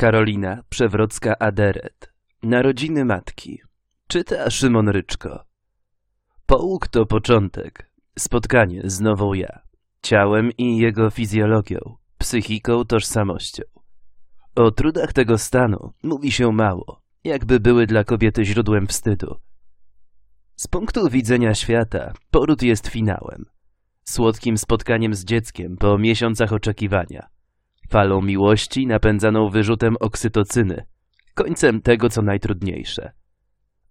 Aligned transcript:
Karolina 0.00 0.62
Przewrocka-Aderet. 0.70 2.12
Narodziny 2.42 3.04
matki. 3.04 3.60
Czyta 4.08 4.50
Szymon 4.50 4.88
Ryczko. 4.88 5.44
Połóg 6.46 6.88
to 6.88 7.06
początek. 7.06 7.90
Spotkanie 8.18 8.82
z 8.84 9.00
nową 9.00 9.32
ja. 9.32 9.62
Ciałem 10.02 10.52
i 10.58 10.76
jego 10.76 11.10
fizjologią, 11.10 11.96
psychiką, 12.18 12.84
tożsamością. 12.84 13.62
O 14.54 14.70
trudach 14.70 15.12
tego 15.12 15.38
stanu 15.38 15.92
mówi 16.02 16.32
się 16.32 16.52
mało, 16.52 17.02
jakby 17.24 17.60
były 17.60 17.86
dla 17.86 18.04
kobiety 18.04 18.44
źródłem 18.44 18.86
wstydu. 18.86 19.36
Z 20.56 20.68
punktu 20.68 21.10
widzenia 21.10 21.54
świata 21.54 22.12
poród 22.30 22.62
jest 22.62 22.88
finałem. 22.88 23.46
Słodkim 24.04 24.58
spotkaniem 24.58 25.14
z 25.14 25.24
dzieckiem 25.24 25.76
po 25.76 25.98
miesiącach 25.98 26.52
oczekiwania– 26.52 27.26
falą 27.90 28.22
miłości 28.22 28.86
napędzaną 28.86 29.48
wyrzutem 29.48 29.96
oksytocyny, 30.00 30.84
końcem 31.34 31.82
tego, 31.82 32.08
co 32.08 32.22
najtrudniejsze. 32.22 33.12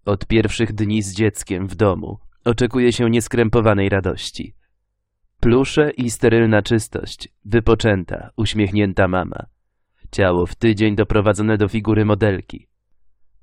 Od 0.04 0.26
pierwszych 0.26 0.72
dni 0.72 1.02
z 1.02 1.14
dzieckiem 1.14 1.66
w 1.66 1.74
domu 1.74 2.18
oczekuje 2.44 2.92
się 2.92 3.10
nieskrępowanej 3.10 3.88
radości. 3.88 4.54
Plusze 5.40 5.90
i 5.90 6.10
sterylna 6.10 6.62
czystość, 6.62 7.28
wypoczęta, 7.44 8.30
uśmiechnięta 8.36 9.08
mama. 9.08 9.46
Ciało 10.10 10.46
w 10.46 10.54
tydzień 10.54 10.96
doprowadzone 10.96 11.56
do 11.56 11.68
figury 11.68 12.04
modelki. 12.04 12.68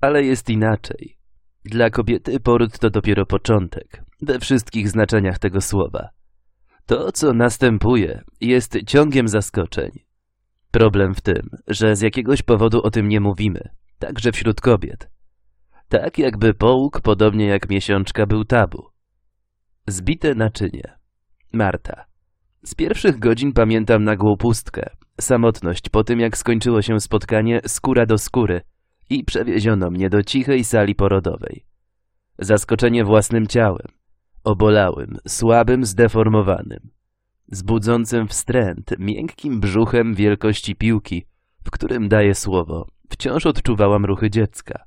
Ale 0.01 0.23
jest 0.23 0.49
inaczej. 0.49 1.17
Dla 1.65 1.89
kobiety 1.89 2.39
poród 2.39 2.79
to 2.79 2.89
dopiero 2.89 3.25
początek, 3.25 4.03
we 4.21 4.39
wszystkich 4.39 4.89
znaczeniach 4.89 5.39
tego 5.39 5.61
słowa. 5.61 6.09
To, 6.85 7.11
co 7.11 7.33
następuje, 7.33 8.21
jest 8.41 8.77
ciągiem 8.85 9.27
zaskoczeń, 9.27 10.06
Problem 10.77 11.15
w 11.15 11.21
tym, 11.21 11.49
że 11.67 11.95
z 11.95 12.01
jakiegoś 12.01 12.41
powodu 12.41 12.81
o 12.81 12.91
tym 12.91 13.07
nie 13.07 13.19
mówimy, 13.19 13.69
także 13.99 14.31
wśród 14.31 14.61
kobiet. 14.61 15.09
Tak 15.89 16.17
jakby 16.17 16.53
połóg, 16.53 17.01
podobnie 17.01 17.45
jak 17.45 17.69
miesiączka, 17.69 18.25
był 18.25 18.45
tabu. 18.45 18.83
Zbite 19.87 20.35
naczynie. 20.35 20.97
Marta. 21.53 22.05
Z 22.63 22.75
pierwszych 22.75 23.19
godzin 23.19 23.53
pamiętam 23.53 24.03
nagłą 24.03 24.37
pustkę, 24.37 24.89
samotność 25.21 25.89
po 25.89 26.03
tym, 26.03 26.19
jak 26.19 26.37
skończyło 26.37 26.81
się 26.81 26.99
spotkanie 26.99 27.61
skóra 27.67 28.05
do 28.05 28.17
skóry 28.17 28.61
i 29.09 29.23
przewieziono 29.23 29.89
mnie 29.89 30.09
do 30.09 30.23
cichej 30.23 30.63
sali 30.63 30.95
porodowej. 30.95 31.65
Zaskoczenie 32.39 33.03
własnym 33.03 33.47
ciałem, 33.47 33.87
obolałym, 34.43 35.17
słabym, 35.27 35.85
zdeformowanym 35.85 36.96
z 37.51 37.61
budzącym 37.61 38.27
wstręt, 38.27 38.91
miękkim 38.99 39.59
brzuchem 39.59 40.15
wielkości 40.15 40.75
piłki, 40.75 41.25
w 41.63 41.71
którym 41.71 42.09
daje 42.09 42.35
słowo, 42.35 42.87
wciąż 43.09 43.45
odczuwałam 43.45 44.05
ruchy 44.05 44.29
dziecka. 44.29 44.83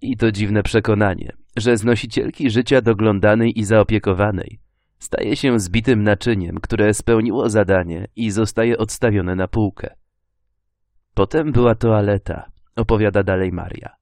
I 0.00 0.16
to 0.16 0.32
dziwne 0.32 0.62
przekonanie, 0.62 1.32
że 1.56 1.76
z 1.76 1.84
nosicielki 1.84 2.50
życia 2.50 2.80
doglądanej 2.80 3.58
i 3.58 3.64
zaopiekowanej 3.64 4.60
staje 4.98 5.36
się 5.36 5.60
zbitym 5.60 6.02
naczyniem, 6.02 6.60
które 6.60 6.94
spełniło 6.94 7.50
zadanie 7.50 8.08
i 8.16 8.30
zostaje 8.30 8.78
odstawione 8.78 9.36
na 9.36 9.48
półkę. 9.48 9.94
Potem 11.14 11.52
była 11.52 11.74
toaleta, 11.74 12.50
opowiada 12.76 13.22
dalej 13.22 13.52
Maria. 13.52 13.96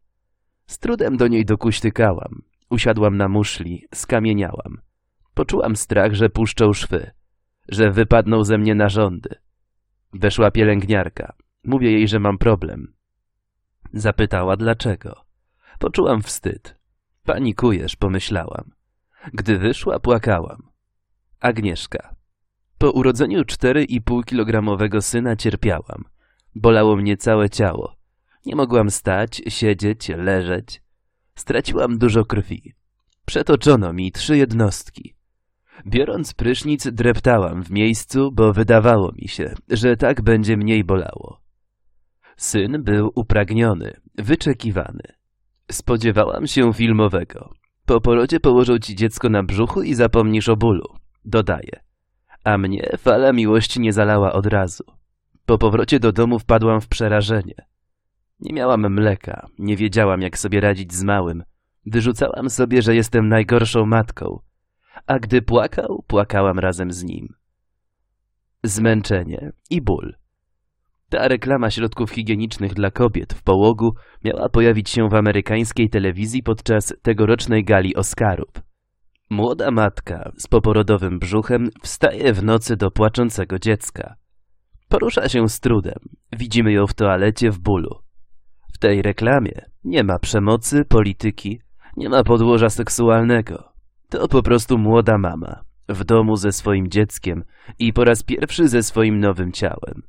Z 0.67 0.79
trudem 0.79 1.17
do 1.17 1.29
niej 1.29 1.45
dokuśtykałam. 1.45 2.43
Usiadłam 2.71 3.17
na 3.17 3.29
muszli, 3.29 3.87
skamieniałam. 3.95 4.81
Poczułam 5.35 5.77
strach, 5.77 6.15
że 6.15 6.31
puszczą 6.31 6.73
szwy 6.73 7.11
że 7.69 7.91
wypadną 7.91 8.45
ze 8.45 8.59
mnie 8.59 8.75
narządy. 8.75 9.35
Weszła 10.13 10.51
pielęgniarka. 10.51 11.35
Mówię 11.65 11.93
jej, 11.93 12.09
że 12.09 12.19
mam 12.19 12.39
problem. 12.39 12.95
Zapytała 13.93 14.57
dlaczego. 14.57 15.25
Poczułam 15.79 16.23
wstyd. 16.23 16.77
Panikujesz, 17.25 17.97
pomyślałam. 17.97 18.71
Gdy 19.33 19.59
wyszła, 19.59 20.01
płakałam. 20.01 20.63
Agnieszka. 21.41 22.15
Po 22.79 22.91
urodzeniu 22.91 23.43
4,5 23.43 24.25
kilogramowego 24.25 25.03
syna 25.03 25.37
cierpiałam. 25.37 26.05
Bolało 26.55 26.97
mnie 26.97 27.17
całe 27.17 27.51
ciało. 27.51 27.97
Nie 28.47 28.57
mogłam 28.57 28.91
stać, 28.91 29.43
siedzieć, 29.49 30.09
leżeć. 30.09 30.83
Straciłam 31.35 31.99
dużo 31.99 32.25
krwi. 32.25 32.75
Przetoczono 33.27 33.93
mi 33.93 34.13
trzy 34.13 34.37
jednostki. 34.37 35.15
Biorąc 35.87 36.35
prysznic, 36.35 36.89
dreptałam 36.93 37.63
w 37.63 37.71
miejscu, 37.71 38.33
bo 38.33 38.53
wydawało 38.53 39.13
mi 39.13 39.29
się, 39.29 39.55
że 39.69 39.97
tak 39.97 40.23
będzie 40.23 40.57
mniej 40.57 40.85
bolało. 40.85 41.41
Syn 42.37 42.83
był 42.83 43.13
upragniony, 43.15 44.01
wyczekiwany. 44.19 45.03
Spodziewałam 45.71 46.47
się 46.47 46.73
filmowego. 46.73 47.55
Po 47.87 48.01
porodzie 48.01 48.41
położą 48.41 48.79
ci 48.79 48.97
dziecko 48.97 49.29
na 49.29 49.43
brzuchu 49.43 49.83
i 49.83 49.95
zapomnisz 49.95 50.49
o 50.49 50.57
bólu. 50.57 50.87
Dodaje. 51.25 51.81
A 52.45 52.59
mnie 52.59 52.91
fala 52.99 53.33
miłości 53.33 53.81
nie 53.81 53.93
zalała 53.93 54.33
od 54.33 54.47
razu. 54.47 54.85
Po 55.47 55.59
powrocie 55.59 56.01
do 56.01 56.13
domu 56.13 56.39
wpadłam 56.39 56.81
w 56.81 56.89
przerażenie. 56.89 57.55
Nie 58.41 58.53
miałam 58.55 58.95
mleka, 58.95 59.47
nie 59.59 59.77
wiedziałam 59.77 60.23
jak 60.23 60.39
sobie 60.39 60.61
radzić 60.61 60.93
z 60.93 61.05
małym. 61.05 61.43
Wyrzucałam 61.87 62.51
sobie, 62.51 62.83
że 62.83 62.95
jestem 62.95 63.29
najgorszą 63.29 63.87
matką, 63.87 64.39
a 65.07 65.19
gdy 65.19 65.43
płakał, 65.43 66.05
płakałam 66.07 66.59
razem 66.59 66.93
z 66.93 67.05
nim. 67.05 67.35
Zmęczenie 68.63 69.53
i 69.71 69.83
ból. 69.83 70.15
Ta 71.09 71.29
reklama 71.29 71.71
środków 71.71 72.11
higienicznych 72.11 72.75
dla 72.75 72.91
kobiet 72.91 73.33
w 73.33 73.43
połogu 73.43 73.95
miała 74.25 74.49
pojawić 74.49 74.91
się 74.91 75.09
w 75.09 75.15
amerykańskiej 75.15 75.91
telewizji 75.91 76.43
podczas 76.43 76.95
tegorocznej 77.03 77.65
gali 77.65 77.97
Oscarów. 77.97 78.53
Młoda 79.31 79.71
matka 79.71 80.33
z 80.37 80.47
poporodowym 80.47 81.19
brzuchem 81.19 81.69
wstaje 81.83 82.33
w 82.33 82.45
nocy 82.45 82.77
do 82.77 82.91
płaczącego 82.91 83.59
dziecka. 83.59 84.15
Porusza 84.89 85.29
się 85.29 85.49
z 85.49 85.61
trudem. 85.61 85.99
Widzimy 86.33 86.73
ją 86.73 86.87
w 86.87 86.95
toalecie 86.95 87.51
w 87.51 87.59
bólu. 87.59 87.99
W 88.75 88.79
tej 88.79 89.03
reklamie 89.03 89.65
nie 89.85 90.05
ma 90.05 90.19
przemocy, 90.19 90.85
polityki, 90.85 91.61
nie 91.97 92.09
ma 92.09 92.25
podłoża 92.25 92.71
seksualnego. 92.71 93.72
To 94.13 94.29
po 94.29 94.43
prostu 94.43 94.79
młoda 94.79 95.19
mama, 95.19 95.65
w 95.89 96.05
domu 96.05 96.37
ze 96.37 96.53
swoim 96.53 96.89
dzieckiem 96.91 97.45
i 97.79 97.93
po 97.93 98.05
raz 98.05 98.23
pierwszy 98.23 98.69
ze 98.69 98.83
swoim 98.83 99.21
nowym 99.21 99.53
ciałem. 99.53 100.03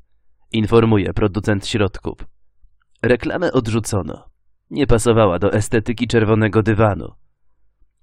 Informuje 0.52 1.14
producent 1.14 1.68
środków. 1.68 2.18
Reklamę 3.04 3.52
odrzucono. 3.52 4.26
Nie 4.70 4.88
pasowała 4.88 5.40
do 5.40 5.54
estetyki 5.54 6.08
czerwonego 6.08 6.64
dywanu. 6.64 7.14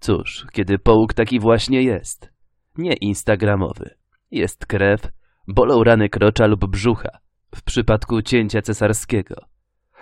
Cóż, 0.00 0.46
kiedy 0.52 0.78
połóg 0.78 1.14
taki 1.14 1.40
właśnie 1.40 1.82
jest. 1.82 2.32
Nie 2.78 2.92
instagramowy. 2.92 3.90
Jest 4.30 4.66
krew, 4.66 5.08
bolą 5.48 5.84
rany 5.84 6.08
krocza 6.08 6.46
lub 6.46 6.66
brzucha, 6.66 7.18
w 7.54 7.62
przypadku 7.62 8.22
cięcia 8.22 8.62
cesarskiego. 8.62 9.34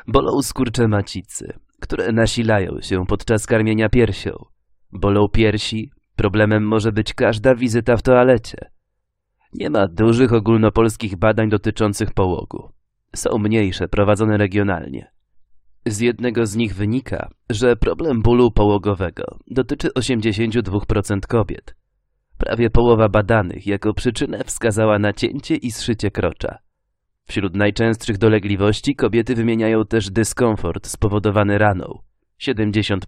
Bolą 0.07 0.43
skurcze 0.43 0.89
macicy, 0.89 1.59
które 1.81 2.13
nasilają 2.13 2.81
się 2.81 3.07
podczas 3.07 3.47
karmienia 3.47 3.89
piersią. 3.89 4.58
Bolą 4.93 5.29
piersi, 5.29 5.91
problemem 6.17 6.67
może 6.67 6.93
być 6.93 7.15
każda 7.15 7.55
wizyta 7.55 7.97
w 7.97 8.03
toalecie. 8.03 8.71
Nie 9.53 9.71
ma 9.71 9.89
dużych 9.89 10.33
ogólnopolskich 10.33 11.17
badań 11.17 11.49
dotyczących 11.49 12.13
połogu. 12.13 12.73
Są 13.17 13.39
mniejsze, 13.39 13.89
prowadzone 13.89 14.37
regionalnie. 14.37 15.11
Z 15.87 16.01
jednego 16.01 16.47
z 16.47 16.57
nich 16.57 16.75
wynika, 16.75 17.31
że 17.51 17.77
problem 17.77 18.23
bólu 18.23 18.51
połogowego 18.51 19.39
dotyczy 19.47 19.89
82% 19.89 21.21
kobiet. 21.21 21.75
Prawie 22.39 22.71
połowa 22.71 23.09
badanych 23.09 23.67
jako 23.67 23.95
przyczynę 23.95 24.45
wskazała 24.45 24.99
nacięcie 24.99 25.57
i 25.57 25.71
zszycie 25.71 26.11
krocza. 26.11 26.59
Wśród 27.25 27.57
najczęstszych 27.57 28.19
dolegliwości 28.19 28.97
kobiety 28.97 29.35
wymieniają 29.35 29.85
też 29.85 30.11
dyskomfort 30.11 30.87
spowodowany 30.87 31.59
raną 31.59 31.99
70% 32.41 32.99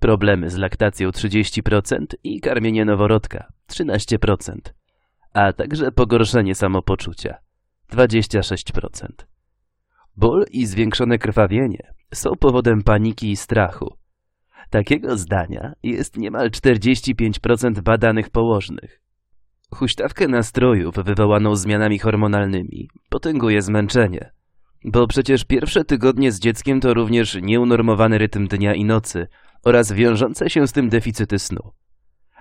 problemy 0.00 0.50
z 0.50 0.56
laktacją 0.56 1.10
30% 1.10 2.04
i 2.24 2.40
karmienie 2.40 2.84
noworodka 2.84 3.52
13%, 3.72 4.54
a 5.32 5.52
także 5.52 5.92
pogorszenie 5.92 6.54
samopoczucia 6.54 7.38
26%. 7.92 9.06
Ból 10.16 10.44
i 10.50 10.66
zwiększone 10.66 11.18
krwawienie 11.18 11.94
są 12.14 12.36
powodem 12.36 12.82
paniki 12.82 13.30
i 13.30 13.36
strachu. 13.36 13.96
Takiego 14.70 15.16
zdania 15.16 15.72
jest 15.82 16.16
niemal 16.16 16.50
45% 16.50 17.80
badanych 17.80 18.30
położnych. 18.30 19.00
Huśtawkę 19.74 20.28
nastrojów 20.28 20.94
wywołaną 20.94 21.56
zmianami 21.56 21.98
hormonalnymi 21.98 22.88
potęguje 23.08 23.62
zmęczenie, 23.62 24.32
bo 24.84 25.06
przecież 25.06 25.44
pierwsze 25.44 25.84
tygodnie 25.84 26.32
z 26.32 26.40
dzieckiem 26.40 26.80
to 26.80 26.94
również 26.94 27.38
nieunormowany 27.42 28.18
rytm 28.18 28.48
dnia 28.48 28.74
i 28.74 28.84
nocy 28.84 29.26
oraz 29.64 29.92
wiążące 29.92 30.50
się 30.50 30.66
z 30.66 30.72
tym 30.72 30.88
deficyty 30.88 31.38
snu. 31.38 31.72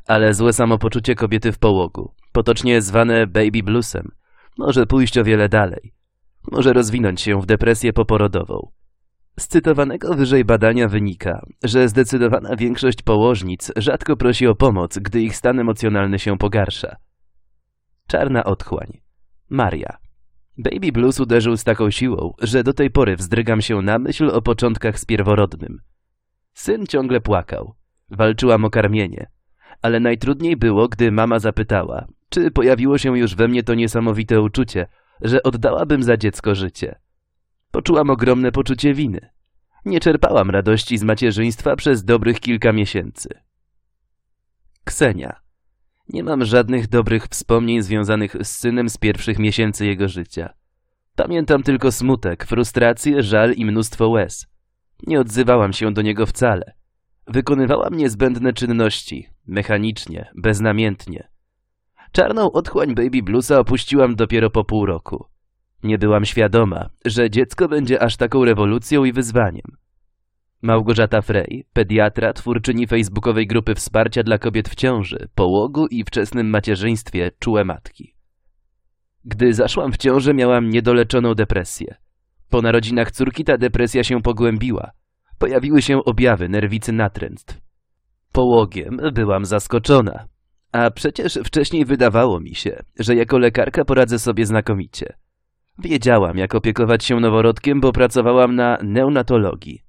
Ale 0.08 0.34
złe 0.34 0.54
samopoczucie 0.54 1.16
kobiety 1.16 1.52
w 1.52 1.60
połogu, 1.60 2.14
potocznie 2.32 2.82
zwane 2.82 3.28
baby 3.28 3.64
bluesem, 3.64 4.12
może 4.58 4.86
pójść 4.86 5.18
o 5.18 5.24
wiele 5.24 5.50
dalej. 5.50 5.94
Może 6.52 6.74
rozwinąć 6.74 7.22
się 7.22 7.42
w 7.42 7.46
depresję 7.46 7.94
poporodową. 7.94 8.72
Z 9.40 9.48
cytowanego 9.48 10.14
wyżej 10.14 10.46
badania 10.46 10.88
wynika, 10.88 11.46
że 11.64 11.90
zdecydowana 11.90 12.56
większość 12.56 13.02
położnic 13.02 13.72
rzadko 13.76 14.18
prosi 14.18 14.48
o 14.48 14.56
pomoc, 14.56 15.00
gdy 15.00 15.22
ich 15.22 15.36
stan 15.36 15.60
emocjonalny 15.60 16.20
się 16.20 16.38
pogarsza. 16.38 16.96
Czarna 18.08 18.44
otchłań. 18.44 19.02
Maria. 19.50 19.98
Baby 20.58 20.92
blues 20.92 21.20
uderzył 21.20 21.58
z 21.58 21.64
taką 21.64 21.92
siłą, 21.92 22.34
że 22.42 22.64
do 22.64 22.74
tej 22.74 22.92
pory 22.92 23.16
wzdrygam 23.16 23.62
się 23.62 23.82
na 23.82 24.00
myśl 24.00 24.30
o 24.30 24.42
początkach 24.42 25.00
z 25.00 25.06
pierworodnym. 25.06 25.80
Syn 26.54 26.88
ciągle 26.88 27.22
płakał. 27.22 27.76
Walczyłam 28.10 28.66
o 28.66 28.70
karmienie. 28.70 29.30
Ale 29.82 30.00
najtrudniej 30.00 30.58
było, 30.58 30.88
gdy 30.88 31.12
mama 31.12 31.40
zapytała, 31.40 32.08
czy 32.30 32.52
pojawiło 32.52 32.98
się 32.98 33.18
już 33.18 33.36
we 33.36 33.48
mnie 33.48 33.64
to 33.64 33.76
niesamowite 33.76 34.42
uczucie, 34.42 34.88
że 35.22 35.44
oddałabym 35.44 36.04
za 36.04 36.18
dziecko 36.18 36.56
życie. 36.56 37.00
Poczułam 37.72 38.10
ogromne 38.10 38.52
poczucie 38.52 38.94
winy. 38.94 39.30
Nie 39.86 40.00
czerpałam 40.00 40.50
radości 40.50 40.98
z 40.98 41.04
macierzyństwa 41.04 41.76
przez 41.76 42.04
dobrych 42.04 42.40
kilka 42.40 42.74
miesięcy. 42.74 43.30
Ksenia. 44.84 45.42
Nie 46.10 46.24
mam 46.24 46.46
żadnych 46.46 46.88
dobrych 46.88 47.26
wspomnień 47.26 47.82
związanych 47.82 48.36
z 48.44 48.48
synem 48.48 48.90
z 48.90 48.98
pierwszych 48.98 49.40
miesięcy 49.40 49.86
jego 49.86 50.08
życia. 50.08 50.54
Pamiętam 51.16 51.64
tylko 51.64 51.92
smutek, 51.92 52.46
frustrację, 52.46 53.24
żal 53.24 53.54
i 53.54 53.66
mnóstwo 53.66 54.10
łez. 54.10 54.48
Nie 55.08 55.20
odzywałam 55.20 55.74
się 55.74 55.94
do 55.94 56.02
niego 56.02 56.26
wcale. 56.26 56.74
Wykonywałam 57.28 57.94
niezbędne 57.94 58.54
czynności, 58.54 59.28
mechanicznie, 59.48 60.32
beznamiętnie. 60.36 61.30
Czarną 62.12 62.52
otchłań 62.52 62.96
Baby 62.96 63.24
Bluesa 63.24 63.60
opuściłam 63.60 64.16
dopiero 64.16 64.50
po 64.50 64.64
pół 64.64 64.86
roku. 64.86 65.26
Nie 65.84 65.98
byłam 65.98 66.26
świadoma, 66.26 66.90
że 67.06 67.30
dziecko 67.30 67.68
będzie 67.68 68.02
aż 68.02 68.18
taką 68.18 68.46
rewolucją 68.46 69.04
i 69.04 69.12
wyzwaniem. 69.12 69.78
Małgorzata 70.62 71.22
Frey, 71.22 71.66
pediatra, 71.74 72.34
twórczyni 72.34 72.88
facebookowej 72.88 73.48
grupy 73.48 73.76
wsparcia 73.76 74.24
dla 74.24 74.38
kobiet 74.38 74.70
w 74.70 74.76
ciąży, 74.76 75.28
połogu 75.36 75.88
i 75.88 76.04
wczesnym 76.04 76.50
macierzyństwie 76.50 77.32
czułe 77.40 77.66
matki. 77.66 78.16
Gdy 79.26 79.54
zaszłam 79.54 79.92
w 79.92 79.98
ciążę, 79.98 80.34
miałam 80.34 80.70
niedoleczoną 80.70 81.34
depresję. 81.34 81.96
Po 82.50 82.62
narodzinach 82.62 83.12
córki 83.12 83.44
ta 83.44 83.58
depresja 83.58 84.04
się 84.04 84.22
pogłębiła. 84.22 84.92
Pojawiły 85.40 85.82
się 85.82 86.04
objawy 86.06 86.50
nerwicy 86.50 86.92
natręctw. 86.92 87.58
Połogiem 88.32 89.00
byłam 89.14 89.46
zaskoczona. 89.46 90.26
A 90.72 90.92
przecież 90.92 91.40
wcześniej 91.46 91.86
wydawało 91.86 92.40
mi 92.40 92.56
się, 92.56 92.84
że 93.00 93.16
jako 93.16 93.38
lekarka 93.38 93.86
poradzę 93.86 94.20
sobie 94.20 94.46
znakomicie. 94.46 95.14
Wiedziałam, 95.80 96.38
jak 96.38 96.56
opiekować 96.56 97.04
się 97.04 97.20
noworodkiem, 97.20 97.82
bo 97.82 97.92
pracowałam 97.92 98.56
na 98.56 98.78
neonatologii. 98.84 99.84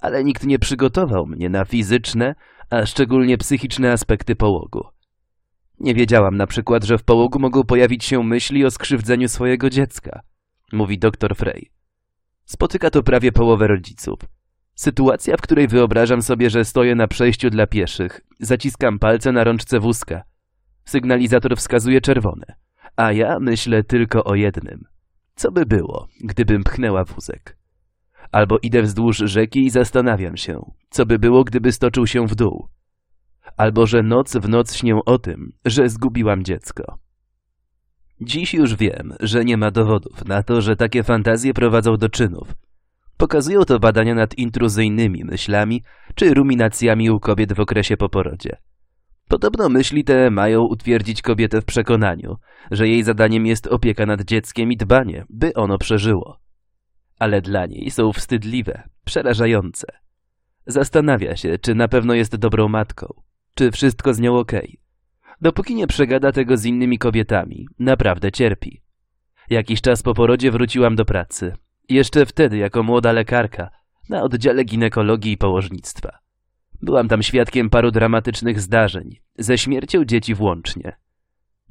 Ale 0.00 0.24
nikt 0.24 0.46
nie 0.46 0.58
przygotował 0.58 1.26
mnie 1.26 1.48
na 1.48 1.64
fizyczne, 1.64 2.34
a 2.70 2.86
szczególnie 2.86 3.38
psychiczne 3.38 3.92
aspekty 3.92 4.36
połogu. 4.36 4.84
Nie 5.80 5.94
wiedziałam 5.94 6.36
na 6.36 6.46
przykład, 6.46 6.84
że 6.84 6.98
w 6.98 7.04
połogu 7.04 7.38
mogą 7.38 7.62
pojawić 7.62 8.04
się 8.04 8.22
myśli 8.22 8.64
o 8.64 8.70
skrzywdzeniu 8.70 9.28
swojego 9.28 9.70
dziecka, 9.70 10.20
mówi 10.72 10.98
dr 10.98 11.36
Frey. 11.36 11.70
Spotyka 12.44 12.90
to 12.90 13.02
prawie 13.02 13.32
połowę 13.32 13.66
rodziców. 13.66 14.18
Sytuacja, 14.74 15.36
w 15.36 15.40
której 15.40 15.68
wyobrażam 15.68 16.22
sobie, 16.22 16.50
że 16.50 16.64
stoję 16.64 16.94
na 16.94 17.08
przejściu 17.08 17.50
dla 17.50 17.66
pieszych, 17.66 18.20
zaciskam 18.40 18.98
palce 18.98 19.32
na 19.32 19.44
rączce 19.44 19.80
wózka. 19.80 20.22
Sygnalizator 20.84 21.56
wskazuje 21.56 22.00
czerwone, 22.00 22.46
a 22.96 23.12
ja 23.12 23.38
myślę 23.40 23.84
tylko 23.84 24.24
o 24.24 24.34
jednym. 24.34 24.84
Co 25.34 25.52
by 25.52 25.66
było, 25.66 26.08
gdybym 26.20 26.64
pchnęła 26.64 27.04
wózek? 27.04 27.56
Albo 28.32 28.58
idę 28.62 28.82
wzdłuż 28.82 29.16
rzeki 29.16 29.64
i 29.64 29.70
zastanawiam 29.70 30.36
się, 30.36 30.72
co 30.90 31.06
by 31.06 31.18
było, 31.18 31.44
gdyby 31.44 31.72
stoczył 31.72 32.06
się 32.06 32.26
w 32.26 32.34
dół. 32.34 32.68
Albo 33.56 33.86
że 33.86 34.02
noc 34.02 34.36
w 34.36 34.48
noc 34.48 34.74
śnię 34.74 34.98
o 35.06 35.18
tym, 35.18 35.52
że 35.64 35.88
zgubiłam 35.88 36.44
dziecko. 36.44 36.98
Dziś 38.20 38.54
już 38.54 38.76
wiem, 38.76 39.14
że 39.20 39.44
nie 39.44 39.56
ma 39.56 39.70
dowodów 39.70 40.24
na 40.24 40.42
to, 40.42 40.60
że 40.60 40.76
takie 40.76 41.02
fantazje 41.02 41.54
prowadzą 41.54 41.96
do 41.96 42.08
czynów. 42.08 42.54
Pokazują 43.16 43.64
to 43.64 43.78
badania 43.78 44.14
nad 44.14 44.38
intruzyjnymi 44.38 45.24
myślami 45.24 45.82
czy 46.14 46.34
ruminacjami 46.34 47.10
u 47.10 47.20
kobiet 47.20 47.52
w 47.52 47.60
okresie 47.60 47.96
po 47.96 48.08
porodzie. 48.08 48.56
Podobno 49.28 49.68
myśli 49.68 50.04
te 50.04 50.30
mają 50.30 50.60
utwierdzić 50.62 51.22
kobietę 51.22 51.60
w 51.60 51.64
przekonaniu, 51.64 52.36
że 52.70 52.88
jej 52.88 53.02
zadaniem 53.02 53.46
jest 53.46 53.66
opieka 53.66 54.06
nad 54.06 54.22
dzieckiem 54.22 54.72
i 54.72 54.76
dbanie, 54.76 55.24
by 55.30 55.54
ono 55.54 55.78
przeżyło. 55.78 56.40
Ale 57.18 57.42
dla 57.42 57.66
niej 57.66 57.90
są 57.90 58.12
wstydliwe, 58.12 58.82
przerażające. 59.04 59.86
Zastanawia 60.66 61.36
się, 61.36 61.58
czy 61.58 61.74
na 61.74 61.88
pewno 61.88 62.14
jest 62.14 62.36
dobrą 62.36 62.68
matką, 62.68 63.06
czy 63.54 63.70
wszystko 63.70 64.14
z 64.14 64.20
nią 64.20 64.36
okej. 64.36 64.60
Okay. 64.60 64.83
Dopóki 65.44 65.74
nie 65.74 65.86
przegada 65.86 66.32
tego 66.32 66.56
z 66.56 66.64
innymi 66.64 66.98
kobietami, 66.98 67.68
naprawdę 67.78 68.32
cierpi. 68.32 68.82
Jakiś 69.50 69.80
czas 69.80 70.02
po 70.02 70.14
porodzie 70.14 70.50
wróciłam 70.50 70.96
do 70.96 71.04
pracy. 71.04 71.52
Jeszcze 71.88 72.26
wtedy 72.26 72.56
jako 72.56 72.82
młoda 72.82 73.12
lekarka 73.12 73.70
na 74.08 74.22
oddziale 74.22 74.64
ginekologii 74.64 75.32
i 75.32 75.36
położnictwa. 75.36 76.18
Byłam 76.82 77.08
tam 77.08 77.22
świadkiem 77.22 77.70
paru 77.70 77.90
dramatycznych 77.90 78.60
zdarzeń, 78.60 79.16
ze 79.38 79.58
śmiercią 79.58 80.04
dzieci 80.04 80.34
włącznie. 80.34 80.96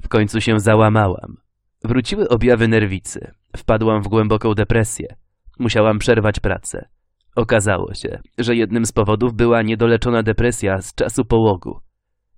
W 0.02 0.08
końcu 0.08 0.40
się 0.40 0.60
załamałam. 0.60 1.36
Wróciły 1.84 2.28
objawy 2.28 2.68
nerwicy. 2.68 3.34
Wpadłam 3.56 4.02
w 4.02 4.08
głęboką 4.08 4.54
depresję. 4.54 5.16
Musiałam 5.58 5.98
przerwać 5.98 6.40
pracę. 6.40 6.88
Okazało 7.36 7.94
się, 7.94 8.18
że 8.38 8.56
jednym 8.56 8.86
z 8.86 8.92
powodów 8.92 9.34
była 9.34 9.62
niedoleczona 9.62 10.22
depresja 10.22 10.82
z 10.82 10.94
czasu 10.94 11.24
połogu. 11.24 11.80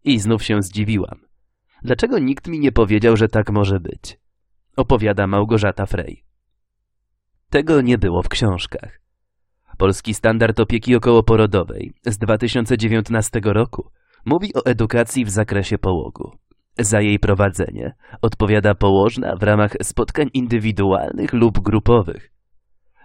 I 0.05 0.21
znów 0.21 0.43
się 0.43 0.63
zdziwiłam. 0.63 1.26
Dlaczego 1.87 2.19
nikt 2.19 2.49
mi 2.49 2.61
nie 2.61 2.73
powiedział, 2.73 3.17
że 3.17 3.29
tak 3.29 3.51
może 3.51 3.81
być? 3.81 4.19
Opowiada 4.77 5.27
Małgorzata 5.27 5.87
Frey. 5.87 6.25
Tego 7.51 7.81
nie 7.81 7.99
było 7.99 8.23
w 8.23 8.29
książkach. 8.29 9.01
Polski 9.79 10.15
Standard 10.15 10.61
Opieki 10.61 10.97
Okołoporodowej 10.97 11.93
z 12.07 12.19
2019 12.19 13.41
roku 13.45 13.91
mówi 14.25 14.55
o 14.55 14.65
edukacji 14.65 15.25
w 15.25 15.31
zakresie 15.31 15.79
połogu. 15.79 16.31
Za 16.79 17.01
jej 17.01 17.19
prowadzenie 17.19 17.95
odpowiada 18.23 18.75
położna 18.75 19.37
w 19.37 19.43
ramach 19.43 19.73
spotkań 19.83 20.31
indywidualnych 20.35 21.33
lub 21.33 21.61
grupowych. 21.61 22.33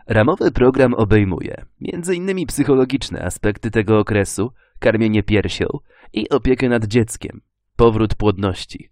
Ramowy 0.08 0.52
program 0.52 0.94
obejmuje 0.94 1.66
m.in. 1.94 2.46
psychologiczne 2.46 3.22
aspekty 3.26 3.72
tego 3.72 4.00
okresu, 4.00 4.52
karmienie 4.80 5.24
piersią 5.24 5.66
i 6.14 6.30
opiekę 6.30 6.70
nad 6.70 6.86
dzieckiem, 6.86 7.42
powrót 7.82 8.16
płodności. 8.16 8.90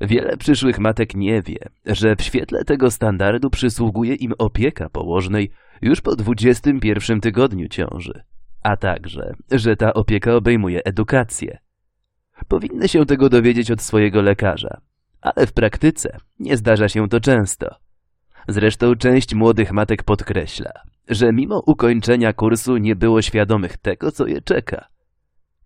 Wiele 0.00 0.36
przyszłych 0.36 0.78
matek 0.78 1.14
nie 1.14 1.42
wie, 1.42 1.58
że 1.86 2.16
w 2.16 2.22
świetle 2.22 2.64
tego 2.64 2.90
standardu 2.90 3.50
przysługuje 3.50 4.14
im 4.14 4.32
opieka 4.38 4.88
położnej 4.88 5.50
już 5.82 6.00
po 6.00 6.16
21 6.16 7.20
tygodniu 7.20 7.68
ciąży, 7.68 8.22
a 8.62 8.76
także, 8.76 9.34
że 9.50 9.76
ta 9.76 9.94
opieka 9.94 10.34
obejmuje 10.34 10.84
edukację. 10.84 11.58
Powinny 12.48 12.88
się 12.88 13.06
tego 13.06 13.28
dowiedzieć 13.28 13.70
od 13.70 13.82
swojego 13.82 14.22
lekarza, 14.22 14.80
ale 15.20 15.46
w 15.46 15.52
praktyce 15.52 16.16
nie 16.38 16.56
zdarza 16.56 16.88
się 16.88 17.08
to 17.08 17.20
często. 17.20 17.74
Zresztą 18.48 18.94
część 18.94 19.34
młodych 19.34 19.72
matek 19.72 20.02
podkreśla, 20.02 20.72
że 21.08 21.32
mimo 21.32 21.62
ukończenia 21.66 22.32
kursu 22.32 22.76
nie 22.76 22.96
było 22.96 23.22
świadomych 23.22 23.76
tego, 23.76 24.12
co 24.12 24.26
je 24.26 24.42
czeka. 24.42 24.88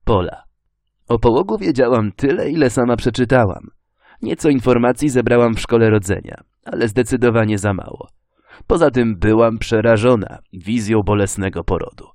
Pola. 0.05 0.52
O 1.13 1.19
połogu 1.19 1.59
wiedziałam 1.59 2.13
tyle, 2.13 2.51
ile 2.51 2.71
sama 2.71 2.97
przeczytałam. 2.97 3.71
Nieco 4.23 4.49
informacji 4.49 5.09
zebrałam 5.09 5.55
w 5.55 5.61
szkole 5.61 5.91
rodzenia, 5.91 6.43
ale 6.65 6.89
zdecydowanie 6.89 7.59
za 7.59 7.75
mało. 7.75 8.09
Poza 8.67 8.91
tym 8.91 9.17
byłam 9.17 9.59
przerażona 9.59 10.39
wizją 10.53 11.03
bolesnego 11.03 11.65
porodu. 11.65 12.07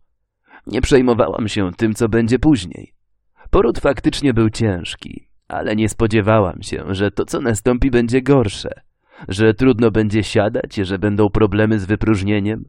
Nie 0.67 0.81
przejmowałam 0.81 1.47
się 1.47 1.71
tym, 1.77 1.93
co 1.93 2.09
będzie 2.09 2.39
później. 2.39 2.93
Poród 3.49 3.79
faktycznie 3.79 4.33
był 4.33 4.49
ciężki, 4.49 5.27
ale 5.47 5.75
nie 5.75 5.89
spodziewałam 5.89 6.61
się, 6.61 6.83
że 6.89 7.11
to, 7.11 7.25
co 7.25 7.41
nastąpi, 7.41 7.91
będzie 7.91 8.21
gorsze. 8.21 8.69
Że 9.27 9.53
trudno 9.53 9.91
będzie 9.91 10.23
siadać, 10.23 10.75
że 10.75 10.99
będą 10.99 11.29
problemy 11.29 11.79
z 11.79 11.85
wypróżnieniem. 11.85 12.63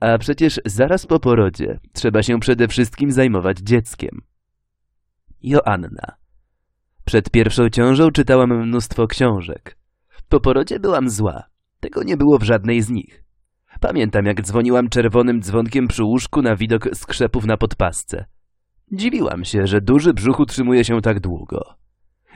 A 0.00 0.18
przecież 0.18 0.60
zaraz 0.64 1.06
po 1.06 1.20
porodzie 1.20 1.80
trzeba 1.92 2.22
się 2.22 2.40
przede 2.40 2.68
wszystkim 2.68 3.10
zajmować 3.10 3.58
dzieckiem. 3.58 4.20
Joanna. 5.42 6.16
Przed 7.04 7.30
pierwszą 7.30 7.70
ciążą 7.70 8.10
czytałam 8.10 8.66
mnóstwo 8.66 9.06
książek. 9.06 9.76
Po 10.28 10.40
porodzie 10.40 10.80
byłam 10.80 11.10
zła. 11.10 11.42
Tego 11.80 12.02
nie 12.02 12.16
było 12.16 12.38
w 12.38 12.42
żadnej 12.42 12.82
z 12.82 12.90
nich. 12.90 13.24
Pamiętam, 13.80 14.26
jak 14.26 14.42
dzwoniłam 14.42 14.88
czerwonym 14.88 15.42
dzwonkiem 15.42 15.88
przy 15.88 16.04
łóżku 16.04 16.42
na 16.42 16.56
widok 16.56 16.88
skrzepów 16.94 17.44
na 17.44 17.56
podpasce. 17.56 18.24
Dziwiłam 18.92 19.44
się, 19.44 19.66
że 19.66 19.80
duży 19.80 20.14
brzuch 20.14 20.40
utrzymuje 20.40 20.84
się 20.84 21.00
tak 21.00 21.20
długo. 21.20 21.74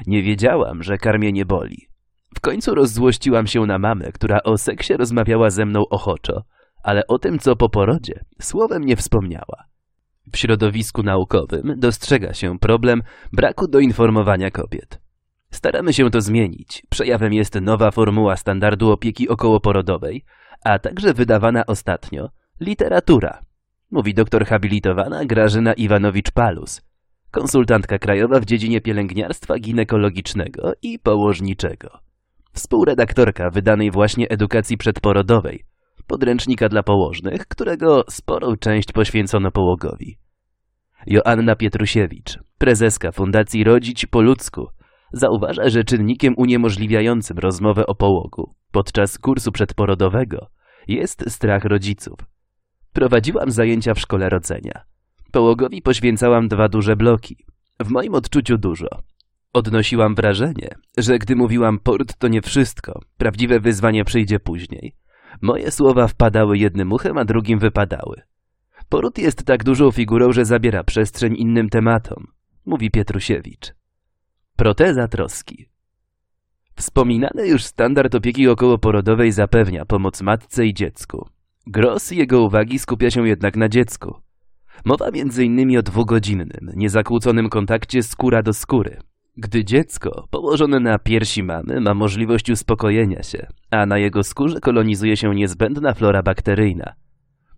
Nie 0.06 0.22
wiedziałam, 0.22 0.82
że 0.82 0.98
karmienie 0.98 1.46
boli. 1.46 1.88
W 2.36 2.40
końcu 2.40 2.74
rozzłościłam 2.74 3.46
się 3.46 3.66
na 3.66 3.78
mamę, 3.78 4.12
która 4.12 4.42
o 4.42 4.58
seksie 4.58 4.94
rozmawiała 4.94 5.50
ze 5.50 5.66
mną 5.66 5.82
ochoczo, 5.90 6.42
ale 6.82 7.06
o 7.06 7.18
tym, 7.18 7.38
co 7.38 7.56
po 7.56 7.68
porodzie, 7.68 8.24
słowem 8.40 8.84
nie 8.84 8.96
wspomniała. 8.96 9.64
W 10.32 10.36
środowisku 10.36 11.02
naukowym 11.02 11.74
dostrzega 11.76 12.34
się 12.34 12.58
problem 12.58 13.02
braku 13.32 13.68
doinformowania 13.68 14.50
kobiet. 14.50 15.00
Staramy 15.50 15.92
się 15.92 16.10
to 16.10 16.20
zmienić. 16.20 16.82
Przejawem 16.90 17.32
jest 17.32 17.54
nowa 17.54 17.90
formuła 17.90 18.36
standardu 18.36 18.90
opieki 18.90 19.28
okołoporodowej, 19.28 20.24
a 20.64 20.78
także 20.78 21.14
wydawana 21.14 21.66
ostatnio 21.66 22.30
literatura. 22.60 23.42
Mówi 23.90 24.14
doktor 24.14 24.46
habilitowana 24.46 25.24
Grażyna 25.24 25.72
Iwanowicz-Palus, 25.72 26.82
konsultantka 27.30 27.98
krajowa 27.98 28.40
w 28.40 28.44
dziedzinie 28.44 28.80
pielęgniarstwa 28.80 29.58
ginekologicznego 29.58 30.72
i 30.82 30.98
położniczego. 30.98 31.98
Współredaktorka 32.52 33.50
wydanej 33.50 33.90
właśnie 33.90 34.28
edukacji 34.28 34.76
przedporodowej, 34.76 35.64
podręcznika 36.06 36.68
dla 36.68 36.82
położnych, 36.82 37.46
którego 37.46 38.04
sporą 38.10 38.56
część 38.56 38.92
poświęcono 38.92 39.50
połogowi. 39.50 40.18
Joanna 41.06 41.56
Pietrusiewicz, 41.56 42.38
prezeska 42.58 43.12
Fundacji 43.12 43.64
Rodzić 43.64 44.06
po 44.06 44.20
ludzku, 44.22 44.66
zauważa, 45.12 45.68
że 45.68 45.84
czynnikiem 45.84 46.34
uniemożliwiającym 46.36 47.38
rozmowę 47.38 47.86
o 47.86 47.94
połogu 47.94 48.54
podczas 48.70 49.18
kursu 49.18 49.52
przedporodowego 49.52 50.50
jest 50.88 51.30
strach 51.30 51.64
rodziców. 51.64 52.18
Prowadziłam 52.92 53.50
zajęcia 53.50 53.94
w 53.94 54.00
szkole 54.00 54.28
rodzenia. 54.28 54.84
Połogowi 55.32 55.82
poświęcałam 55.82 56.48
dwa 56.48 56.68
duże 56.68 56.96
bloki. 56.96 57.36
W 57.80 57.90
moim 57.90 58.14
odczuciu 58.14 58.58
dużo. 58.58 58.88
Odnosiłam 59.52 60.14
wrażenie, 60.14 60.68
że 60.98 61.18
gdy 61.18 61.36
mówiłam 61.36 61.78
port 61.78 62.18
to 62.18 62.28
nie 62.28 62.42
wszystko, 62.42 63.00
prawdziwe 63.18 63.60
wyzwanie 63.60 64.04
przyjdzie 64.04 64.40
później. 64.40 64.96
Moje 65.42 65.70
słowa 65.70 66.08
wpadały 66.08 66.58
jednym 66.58 66.92
uchem, 66.92 67.18
a 67.18 67.24
drugim 67.24 67.58
wypadały. 67.58 68.22
Poród 68.88 69.18
jest 69.18 69.44
tak 69.44 69.64
dużą 69.64 69.90
figurą, 69.90 70.32
że 70.32 70.44
zabiera 70.44 70.84
przestrzeń 70.84 71.36
innym 71.36 71.68
tematom, 71.68 72.26
mówi 72.66 72.90
Pietrusiewicz. 72.90 73.74
Proteza 74.56 75.08
troski. 75.08 75.66
Wspominany 76.74 77.48
już 77.48 77.64
standard 77.64 78.14
opieki 78.14 78.48
okołoporodowej 78.48 79.32
zapewnia 79.32 79.84
pomoc 79.84 80.22
matce 80.22 80.66
i 80.66 80.74
dziecku. 80.74 81.28
Gros 81.66 82.10
jego 82.10 82.42
uwagi 82.42 82.78
skupia 82.78 83.10
się 83.10 83.28
jednak 83.28 83.56
na 83.56 83.68
dziecku. 83.68 84.14
Mowa 84.84 85.06
m.in. 85.06 85.78
o 85.78 85.82
dwugodzinnym, 85.82 86.70
niezakłóconym 86.74 87.48
kontakcie 87.48 88.02
skóra 88.02 88.42
do 88.42 88.52
skóry. 88.52 88.98
Gdy 89.38 89.64
dziecko 89.64 90.26
położone 90.30 90.80
na 90.80 90.98
piersi 90.98 91.42
mamy 91.42 91.80
ma 91.80 91.94
możliwość 91.94 92.50
uspokojenia 92.50 93.22
się, 93.22 93.46
a 93.70 93.86
na 93.86 93.98
jego 93.98 94.22
skórze 94.22 94.60
kolonizuje 94.60 95.16
się 95.16 95.34
niezbędna 95.34 95.94
flora 95.94 96.22
bakteryjna. 96.22 96.94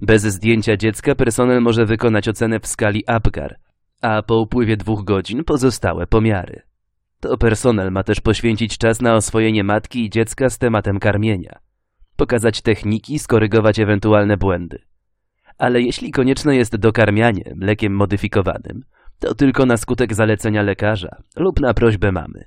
Bez 0.00 0.22
zdjęcia 0.22 0.76
dziecka 0.76 1.14
personel 1.14 1.62
może 1.62 1.86
wykonać 1.86 2.28
ocenę 2.28 2.60
w 2.60 2.66
skali 2.66 3.04
Apgar, 3.06 3.58
a 4.02 4.22
po 4.22 4.40
upływie 4.40 4.76
dwóch 4.76 5.04
godzin 5.04 5.44
pozostałe 5.44 6.06
pomiary. 6.06 6.62
To 7.20 7.38
personel 7.38 7.92
ma 7.92 8.02
też 8.02 8.20
poświęcić 8.20 8.78
czas 8.78 9.00
na 9.00 9.14
oswojenie 9.14 9.64
matki 9.64 10.04
i 10.04 10.10
dziecka 10.10 10.50
z 10.50 10.58
tematem 10.58 10.98
karmienia, 10.98 11.58
pokazać 12.16 12.62
techniki, 12.62 13.18
skorygować 13.18 13.78
ewentualne 13.78 14.36
błędy. 14.36 14.78
Ale 15.58 15.82
jeśli 15.82 16.10
konieczne 16.10 16.56
jest 16.56 16.76
dokarmianie 16.76 17.52
mlekiem 17.56 17.92
modyfikowanym, 17.92 18.84
to 19.18 19.34
tylko 19.34 19.66
na 19.66 19.76
skutek 19.76 20.14
zalecenia 20.14 20.62
lekarza 20.62 21.16
lub 21.36 21.60
na 21.60 21.74
prośbę 21.74 22.12
mamy. 22.12 22.44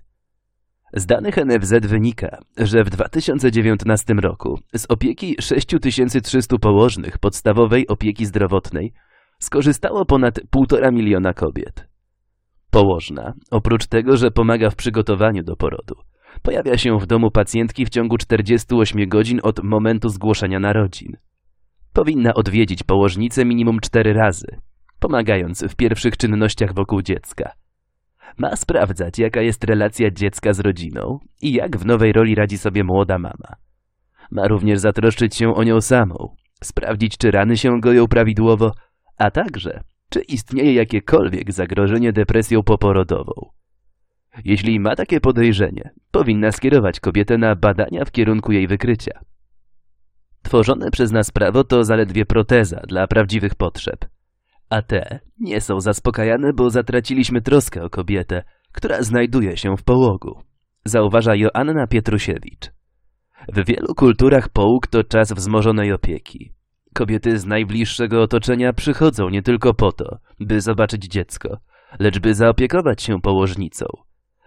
Z 0.94 1.06
danych 1.06 1.38
NFZ 1.38 1.74
wynika, 1.82 2.38
że 2.58 2.84
w 2.84 2.90
2019 2.90 4.14
roku 4.14 4.60
z 4.76 4.86
opieki 4.86 5.36
6300 5.40 6.58
położnych 6.58 7.18
podstawowej 7.18 7.88
opieki 7.88 8.26
zdrowotnej 8.26 8.94
skorzystało 9.40 10.06
ponad 10.06 10.40
1,5 10.40 10.94
miliona 10.94 11.34
kobiet. 11.34 11.88
Położna, 12.72 13.34
oprócz 13.52 13.88
tego, 13.88 14.18
że 14.18 14.32
pomaga 14.32 14.70
w 14.70 14.76
przygotowaniu 14.76 15.44
do 15.44 15.56
porodu, 15.56 15.96
pojawia 16.42 16.78
się 16.78 17.00
w 17.00 17.06
domu 17.06 17.32
pacjentki 17.32 17.86
w 17.86 17.90
ciągu 17.90 18.18
48 18.18 19.10
godzin 19.10 19.40
od 19.44 19.64
momentu 19.64 20.10
zgłoszenia 20.10 20.60
narodzin. 20.60 21.18
Powinna 21.94 22.34
odwiedzić 22.34 22.84
położnicę 22.84 23.46
minimum 23.46 23.80
4 23.80 24.14
razy, 24.14 24.48
pomagając 25.02 25.64
w 25.64 25.76
pierwszych 25.76 26.18
czynnościach 26.18 26.74
wokół 26.74 27.02
dziecka. 27.02 27.52
Ma 28.38 28.56
sprawdzać, 28.56 29.20
jaka 29.20 29.42
jest 29.42 29.64
relacja 29.64 30.12
dziecka 30.12 30.54
z 30.54 30.60
rodziną 30.60 31.20
i 31.42 31.54
jak 31.54 31.78
w 31.78 31.86
nowej 31.86 32.14
roli 32.14 32.36
radzi 32.36 32.58
sobie 32.58 32.84
młoda 32.84 33.18
mama. 33.18 33.56
Ma 34.32 34.48
również 34.48 34.80
zatroszczyć 34.80 35.36
się 35.36 35.56
o 35.56 35.64
nią 35.64 35.82
samą, 35.82 36.36
sprawdzić, 36.64 37.18
czy 37.18 37.32
rany 37.32 37.58
się 37.58 37.80
goją 37.80 38.08
prawidłowo, 38.08 38.72
a 39.18 39.32
także 39.32 39.84
czy 40.10 40.22
istnieje 40.22 40.74
jakiekolwiek 40.74 41.52
zagrożenie 41.52 42.14
depresją 42.14 42.64
poporodową. 42.64 43.34
Jeśli 44.46 44.80
ma 44.80 44.96
takie 44.96 45.20
podejrzenie, 45.20 45.90
powinna 46.12 46.52
skierować 46.52 47.00
kobietę 47.00 47.38
na 47.38 47.56
badania 47.56 48.06
w 48.06 48.12
kierunku 48.12 48.52
jej 48.52 48.68
wykrycia. 48.68 49.20
Tworzone 50.42 50.92
przez 50.92 51.12
nas 51.12 51.32
prawo 51.32 51.64
to 51.64 51.84
zaledwie 51.84 52.26
proteza 52.26 52.82
dla 52.88 53.08
prawdziwych 53.08 53.56
potrzeb, 53.56 54.06
a 54.72 54.82
te 54.82 55.20
nie 55.40 55.62
są 55.62 55.82
zaspokajane, 55.82 56.54
bo 56.54 56.70
zatraciliśmy 56.70 57.42
troskę 57.42 57.84
o 57.84 57.90
kobietę, 57.90 58.44
która 58.72 59.04
znajduje 59.04 59.58
się 59.58 59.78
w 59.78 59.84
połogu, 59.84 60.42
zauważa 60.86 61.36
Joanna 61.36 61.88
Pietrusiewicz. 61.88 62.72
W 63.54 63.66
wielu 63.66 63.96
kulturach 63.96 64.50
połóg 64.50 64.88
to 64.88 65.04
czas 65.04 65.34
wzmożonej 65.34 65.92
opieki. 65.92 66.54
Kobiety 66.94 67.40
z 67.40 67.46
najbliższego 67.46 68.22
otoczenia 68.22 68.74
przychodzą 68.74 69.30
nie 69.30 69.42
tylko 69.42 69.74
po 69.74 69.92
to, 69.92 70.18
by 70.40 70.62
zobaczyć 70.62 71.06
dziecko, 71.06 71.58
lecz 72.00 72.20
by 72.20 72.36
zaopiekować 72.36 73.02
się 73.02 73.22
położnicą, 73.22 73.86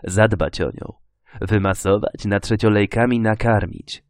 zadbać 0.05 0.61
o 0.61 0.67
nią, 0.67 0.93
wymasować, 1.41 2.25
natrzeć 2.25 2.65
olejkami, 2.65 3.21
nakarmić. 3.21 4.05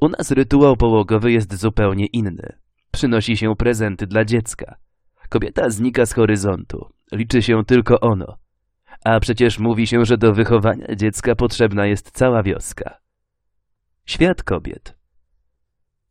U 0.00 0.08
nas 0.08 0.30
rytuał 0.30 0.76
połogowy 0.76 1.32
jest 1.32 1.54
zupełnie 1.54 2.06
inny. 2.06 2.58
Przynosi 2.92 3.36
się 3.36 3.56
prezenty 3.56 4.06
dla 4.06 4.24
dziecka. 4.24 4.76
Kobieta 5.28 5.70
znika 5.70 6.06
z 6.06 6.12
horyzontu. 6.12 6.86
Liczy 7.12 7.42
się 7.42 7.64
tylko 7.64 8.00
ono. 8.00 8.36
A 9.04 9.20
przecież 9.20 9.58
mówi 9.58 9.86
się, 9.86 10.04
że 10.04 10.18
do 10.18 10.32
wychowania 10.32 10.94
dziecka 10.96 11.34
potrzebna 11.34 11.86
jest 11.86 12.10
cała 12.10 12.42
wioska. 12.42 12.98
Świat 14.06 14.42
kobiet. 14.42 14.96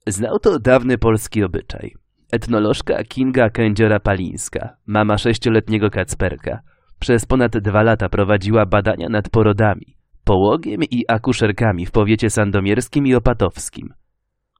Znał 0.08 0.40
to 0.40 0.60
dawny 0.60 0.98
polski 0.98 1.44
obyczaj. 1.44 1.94
Etnolożka 2.32 3.04
Kinga 3.04 3.50
Kędziora-Palińska, 3.50 4.70
mama 4.86 5.18
sześcioletniego 5.18 5.90
Kacperka, 5.90 6.60
przez 7.00 7.26
ponad 7.26 7.58
dwa 7.58 7.84
lata 7.84 8.10
prowadziła 8.10 8.66
badania 8.66 9.10
nad 9.10 9.30
porodami, 9.30 9.98
połogiem 10.24 10.84
i 10.92 11.04
akuszerkami 11.08 11.86
w 11.86 11.92
powiecie 11.92 12.30
sandomierskim 12.30 13.08
i 13.08 13.16
opatowskim. 13.16 13.94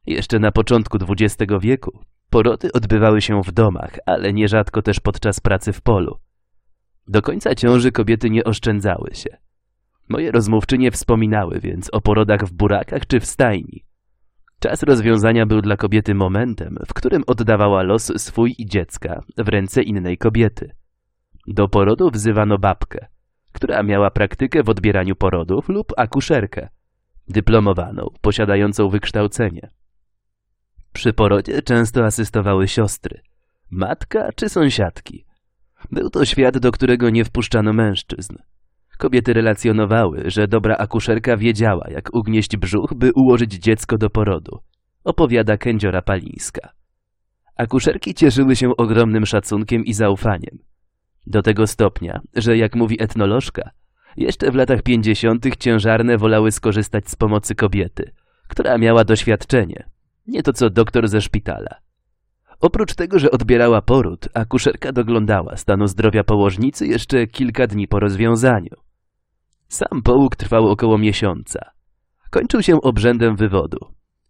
Jeszcze 0.08 0.40
na 0.40 0.52
początku 0.52 0.98
XX 0.98 1.54
wieku 1.62 2.00
porody 2.36 2.70
odbywały 2.74 3.22
się 3.22 3.42
w 3.42 3.52
domach, 3.52 4.00
ale 4.06 4.34
nierzadko 4.34 4.82
też 4.82 5.00
podczas 5.00 5.40
pracy 5.40 5.74
w 5.74 5.82
polu. 5.82 6.20
Do 7.08 7.22
końca 7.22 7.56
ciąży 7.56 7.92
kobiety 7.92 8.30
nie 8.30 8.44
oszczędzały 8.44 9.10
się. 9.14 9.38
Moje 10.10 10.32
rozmówczynie 10.32 10.92
wspominały 10.92 11.60
więc 11.60 11.90
o 11.90 12.02
porodach 12.02 12.46
w 12.46 12.54
burakach 12.54 13.08
czy 13.08 13.20
w 13.20 13.26
stajni. 13.26 13.86
Czas 14.60 14.84
rozwiązania 14.84 15.46
był 15.46 15.62
dla 15.62 15.78
kobiety 15.78 16.16
momentem, 16.16 16.78
w 16.88 16.94
którym 16.94 17.24
oddawała 17.28 17.84
los 17.84 18.12
swój 18.22 18.56
i 18.58 18.66
dziecka 18.66 19.24
w 19.38 19.48
ręce 19.50 19.82
innej 19.84 20.18
kobiety. 20.18 20.72
Do 21.48 21.68
porodu 21.68 22.10
wzywano 22.12 22.58
babkę, 22.58 23.08
która 23.52 23.84
miała 23.84 24.12
praktykę 24.12 24.64
w 24.64 24.70
odbieraniu 24.70 25.16
porodów 25.16 25.70
lub 25.70 25.94
akuszerkę, 25.98 26.70
dyplomowaną, 27.28 28.08
posiadającą 28.22 28.90
wykształcenie. 28.90 29.70
Przy 30.96 31.14
porodzie 31.14 31.62
często 31.62 32.06
asystowały 32.06 32.68
siostry, 32.68 33.22
matka 33.72 34.30
czy 34.36 34.50
sąsiadki. 34.50 35.26
Był 35.92 36.10
to 36.10 36.26
świat, 36.26 36.58
do 36.58 36.72
którego 36.72 37.10
nie 37.10 37.26
wpuszczano 37.26 37.74
mężczyzn. 37.74 38.36
Kobiety 38.98 39.34
relacjonowały, 39.34 40.24
że 40.26 40.48
dobra 40.48 40.78
akuszerka 40.78 41.38
wiedziała, 41.38 41.86
jak 41.90 42.10
ugnieść 42.14 42.58
brzuch, 42.58 42.94
by 42.94 43.12
ułożyć 43.14 43.54
dziecko 43.54 43.98
do 43.98 44.10
porodu. 44.10 44.60
Opowiada 45.04 45.58
kędziora 45.58 46.02
Palińska. 46.02 46.70
Akuszerki 47.58 48.14
cieszyły 48.14 48.56
się 48.56 48.78
ogromnym 48.78 49.26
szacunkiem 49.26 49.86
i 49.86 49.94
zaufaniem. 49.94 50.60
Do 51.28 51.42
tego 51.42 51.68
stopnia, 51.68 52.22
że 52.36 52.58
jak 52.58 52.76
mówi 52.76 53.04
etnolożka, 53.04 53.70
jeszcze 54.18 54.52
w 54.52 54.56
latach 54.56 54.82
pięćdziesiątych 54.82 55.56
ciężarne 55.56 56.18
wolały 56.18 56.52
skorzystać 56.52 57.10
z 57.10 57.16
pomocy 57.16 57.56
kobiety, 57.56 58.12
która 58.48 58.78
miała 58.78 59.04
doświadczenie, 59.04 59.95
nie 60.28 60.44
to 60.44 60.54
co 60.54 60.70
doktor 60.70 61.08
ze 61.08 61.22
szpitala. 61.22 61.76
Oprócz 62.60 62.96
tego, 62.96 63.20
że 63.20 63.32
odbierała 63.32 63.82
poród, 63.82 64.30
akuszerka 64.34 64.92
doglądała 64.92 65.58
stanu 65.58 65.88
zdrowia 65.88 66.24
położnicy 66.24 66.88
jeszcze 66.88 67.28
kilka 67.28 67.68
dni 67.68 67.88
po 67.88 68.00
rozwiązaniu. 68.00 68.76
Sam 69.68 70.02
połóg 70.04 70.36
trwał 70.36 70.68
około 70.68 70.98
miesiąca. 70.98 71.72
Kończył 72.30 72.62
się 72.62 72.82
obrzędem 72.82 73.36
wywodu. 73.36 73.78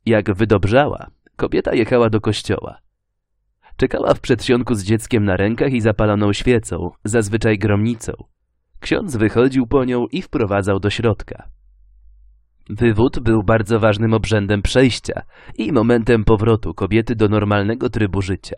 Jak 0.06 0.36
wydobrzała, 0.36 1.08
kobieta 1.36 1.74
jechała 1.74 2.10
do 2.10 2.22
kościoła. 2.22 2.78
Czekała 3.78 4.14
w 4.14 4.20
przedsionku 4.20 4.76
z 4.76 4.84
dzieckiem 4.84 5.26
na 5.26 5.38
rękach 5.38 5.74
i 5.74 5.82
zapaloną 5.82 6.34
świecą, 6.34 6.92
zazwyczaj 7.04 7.58
gromnicą. 7.58 8.14
Ksiądz 8.80 9.16
wychodził 9.16 9.68
po 9.68 9.86
nią 9.86 10.08
i 10.08 10.22
wprowadzał 10.22 10.80
do 10.80 10.90
środka. 10.90 11.50
Wywód 12.70 13.20
był 13.20 13.44
bardzo 13.44 13.80
ważnym 13.80 14.14
obrzędem 14.14 14.62
przejścia 14.62 15.22
i 15.58 15.72
momentem 15.72 16.24
powrotu 16.24 16.74
kobiety 16.74 17.16
do 17.16 17.30
normalnego 17.30 17.90
trybu 17.90 18.22
życia. 18.22 18.56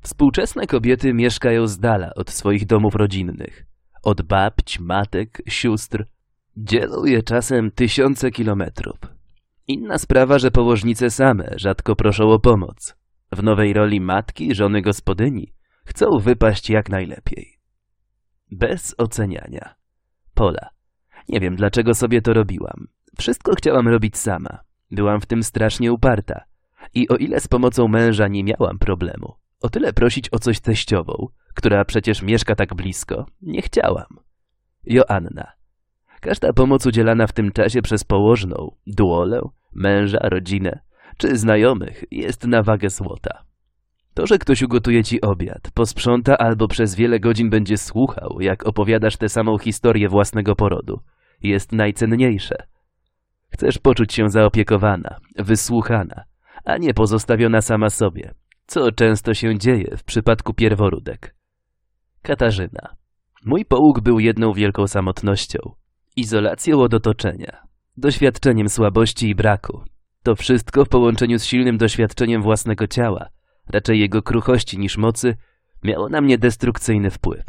Współczesne 0.00 0.66
kobiety 0.66 1.14
mieszkają 1.14 1.66
z 1.66 1.78
dala 1.78 2.14
od 2.14 2.30
swoich 2.30 2.66
domów 2.66 2.94
rodzinnych, 2.94 3.66
od 4.02 4.22
babć, 4.22 4.80
matek, 4.80 5.42
sióstr. 5.48 6.04
Dzielą 6.56 7.04
je 7.04 7.22
czasem 7.22 7.70
tysiące 7.70 8.30
kilometrów. 8.30 8.96
Inna 9.66 9.98
sprawa, 9.98 10.38
że 10.38 10.50
położnice 10.50 11.10
same 11.10 11.50
rzadko 11.56 11.96
proszą 11.96 12.30
o 12.30 12.38
pomoc. 12.38 12.96
W 13.32 13.42
nowej 13.42 13.72
roli 13.72 14.00
matki, 14.00 14.54
żony 14.54 14.82
gospodyni 14.82 15.54
chcą 15.84 16.18
wypaść 16.18 16.70
jak 16.70 16.88
najlepiej. 16.88 17.58
Bez 18.50 18.94
oceniania. 18.98 19.74
Pola. 20.34 20.71
Nie 21.28 21.40
wiem, 21.40 21.56
dlaczego 21.56 21.94
sobie 21.94 22.22
to 22.22 22.32
robiłam. 22.32 22.86
Wszystko 23.18 23.54
chciałam 23.54 23.88
robić 23.88 24.16
sama. 24.16 24.58
Byłam 24.90 25.20
w 25.20 25.26
tym 25.26 25.42
strasznie 25.42 25.92
uparta. 25.92 26.44
I 26.94 27.08
o 27.08 27.16
ile 27.16 27.40
z 27.40 27.48
pomocą 27.48 27.88
męża 27.88 28.28
nie 28.28 28.44
miałam 28.44 28.78
problemu, 28.78 29.34
o 29.60 29.68
tyle 29.68 29.92
prosić 29.92 30.28
o 30.32 30.38
coś 30.38 30.60
teściową, 30.60 31.26
która 31.54 31.84
przecież 31.84 32.22
mieszka 32.22 32.54
tak 32.54 32.74
blisko, 32.74 33.26
nie 33.42 33.62
chciałam. 33.62 34.06
Joanna. 34.84 35.52
Każda 36.20 36.52
pomoc 36.52 36.86
udzielana 36.86 37.26
w 37.26 37.32
tym 37.32 37.52
czasie 37.52 37.82
przez 37.82 38.04
położną, 38.04 38.76
duolę, 38.86 39.40
męża, 39.72 40.18
rodzinę 40.22 40.80
czy 41.16 41.36
znajomych 41.36 42.04
jest 42.10 42.46
na 42.46 42.62
wagę 42.62 42.90
złota. 42.90 43.44
To, 44.14 44.26
że 44.26 44.38
ktoś 44.38 44.62
ugotuje 44.62 45.04
ci 45.04 45.20
obiad, 45.20 45.70
posprząta 45.74 46.38
albo 46.38 46.68
przez 46.68 46.94
wiele 46.94 47.20
godzin 47.20 47.50
będzie 47.50 47.76
słuchał, 47.76 48.40
jak 48.40 48.66
opowiadasz 48.66 49.16
tę 49.16 49.28
samą 49.28 49.58
historię 49.58 50.08
własnego 50.08 50.56
porodu, 50.56 51.00
jest 51.42 51.72
najcenniejsze. 51.72 52.56
Chcesz 53.48 53.78
poczuć 53.78 54.14
się 54.14 54.30
zaopiekowana, 54.30 55.16
wysłuchana, 55.36 56.24
a 56.64 56.76
nie 56.76 56.94
pozostawiona 56.94 57.62
sama 57.62 57.90
sobie, 57.90 58.34
co 58.66 58.92
często 58.92 59.34
się 59.34 59.58
dzieje 59.58 59.96
w 59.96 60.04
przypadku 60.04 60.54
pierworódek. 60.54 61.34
Katarzyna. 62.22 62.96
Mój 63.44 63.64
połóg 63.64 64.00
był 64.00 64.20
jedną 64.20 64.52
wielką 64.52 64.86
samotnością, 64.86 65.58
izolacją 66.16 66.80
od 66.80 66.94
otoczenia, 66.94 67.62
doświadczeniem 67.96 68.68
słabości 68.68 69.28
i 69.28 69.34
braku. 69.34 69.84
To 70.22 70.36
wszystko 70.36 70.84
w 70.84 70.88
połączeniu 70.88 71.38
z 71.38 71.44
silnym 71.44 71.78
doświadczeniem 71.78 72.42
własnego 72.42 72.86
ciała, 72.86 73.28
raczej 73.68 74.00
jego 74.00 74.22
kruchości 74.22 74.78
niż 74.78 74.96
mocy, 74.96 75.36
miało 75.82 76.08
na 76.08 76.20
mnie 76.20 76.38
destrukcyjny 76.38 77.10
wpływ. 77.10 77.44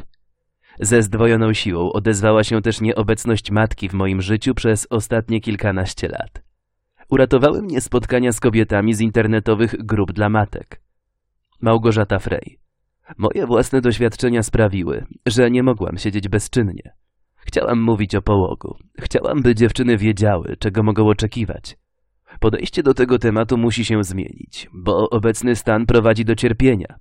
Ze 0.79 1.03
zdwojoną 1.03 1.53
siłą 1.53 1.91
odezwała 1.91 2.43
się 2.43 2.61
też 2.61 2.81
nieobecność 2.81 3.51
matki 3.51 3.89
w 3.89 3.93
moim 3.93 4.21
życiu 4.21 4.53
przez 4.53 4.87
ostatnie 4.89 5.41
kilkanaście 5.41 6.07
lat. 6.07 6.43
Uratowały 7.09 7.61
mnie 7.61 7.81
spotkania 7.81 8.31
z 8.31 8.39
kobietami 8.39 8.93
z 8.93 9.01
internetowych 9.01 9.85
grup 9.85 10.11
dla 10.11 10.29
matek. 10.29 10.81
Małgorzata 11.61 12.19
Frey. 12.19 12.59
Moje 13.17 13.47
własne 13.47 13.81
doświadczenia 13.81 14.43
sprawiły, 14.43 15.05
że 15.25 15.51
nie 15.51 15.63
mogłam 15.63 15.97
siedzieć 15.97 16.29
bezczynnie. 16.29 16.93
Chciałam 17.35 17.81
mówić 17.81 18.15
o 18.15 18.21
połogu. 18.21 18.77
Chciałam, 18.99 19.41
by 19.41 19.55
dziewczyny 19.55 19.97
wiedziały, 19.97 20.55
czego 20.59 20.83
mogą 20.83 21.07
oczekiwać. 21.07 21.77
Podejście 22.39 22.83
do 22.83 22.93
tego 22.93 23.19
tematu 23.19 23.57
musi 23.57 23.85
się 23.85 24.03
zmienić, 24.03 24.69
bo 24.73 25.09
obecny 25.09 25.55
stan 25.55 25.85
prowadzi 25.85 26.25
do 26.25 26.35
cierpienia. 26.35 26.95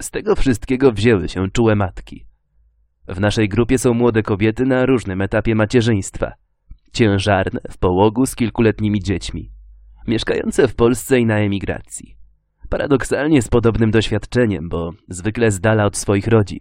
Z 0.00 0.10
tego 0.10 0.36
wszystkiego 0.36 0.92
wzięły 0.92 1.28
się 1.28 1.50
czułe 1.50 1.76
matki. 1.76 2.27
W 3.08 3.20
naszej 3.20 3.48
grupie 3.48 3.78
są 3.78 3.94
młode 3.94 4.22
kobiety 4.22 4.66
na 4.66 4.86
różnym 4.86 5.20
etapie 5.20 5.54
macierzyństwa. 5.54 6.32
Ciężarne, 6.92 7.60
w 7.70 7.78
połogu 7.78 8.26
z 8.26 8.36
kilkuletnimi 8.36 9.00
dziećmi. 9.00 9.50
Mieszkające 10.06 10.68
w 10.68 10.74
Polsce 10.74 11.20
i 11.20 11.26
na 11.26 11.38
emigracji. 11.38 12.16
Paradoksalnie 12.68 13.42
z 13.42 13.48
podobnym 13.48 13.90
doświadczeniem, 13.90 14.68
bo 14.68 14.90
zwykle 15.08 15.50
z 15.50 15.60
dala 15.60 15.84
od 15.84 15.96
swoich 15.96 16.26
rodzin. 16.26 16.58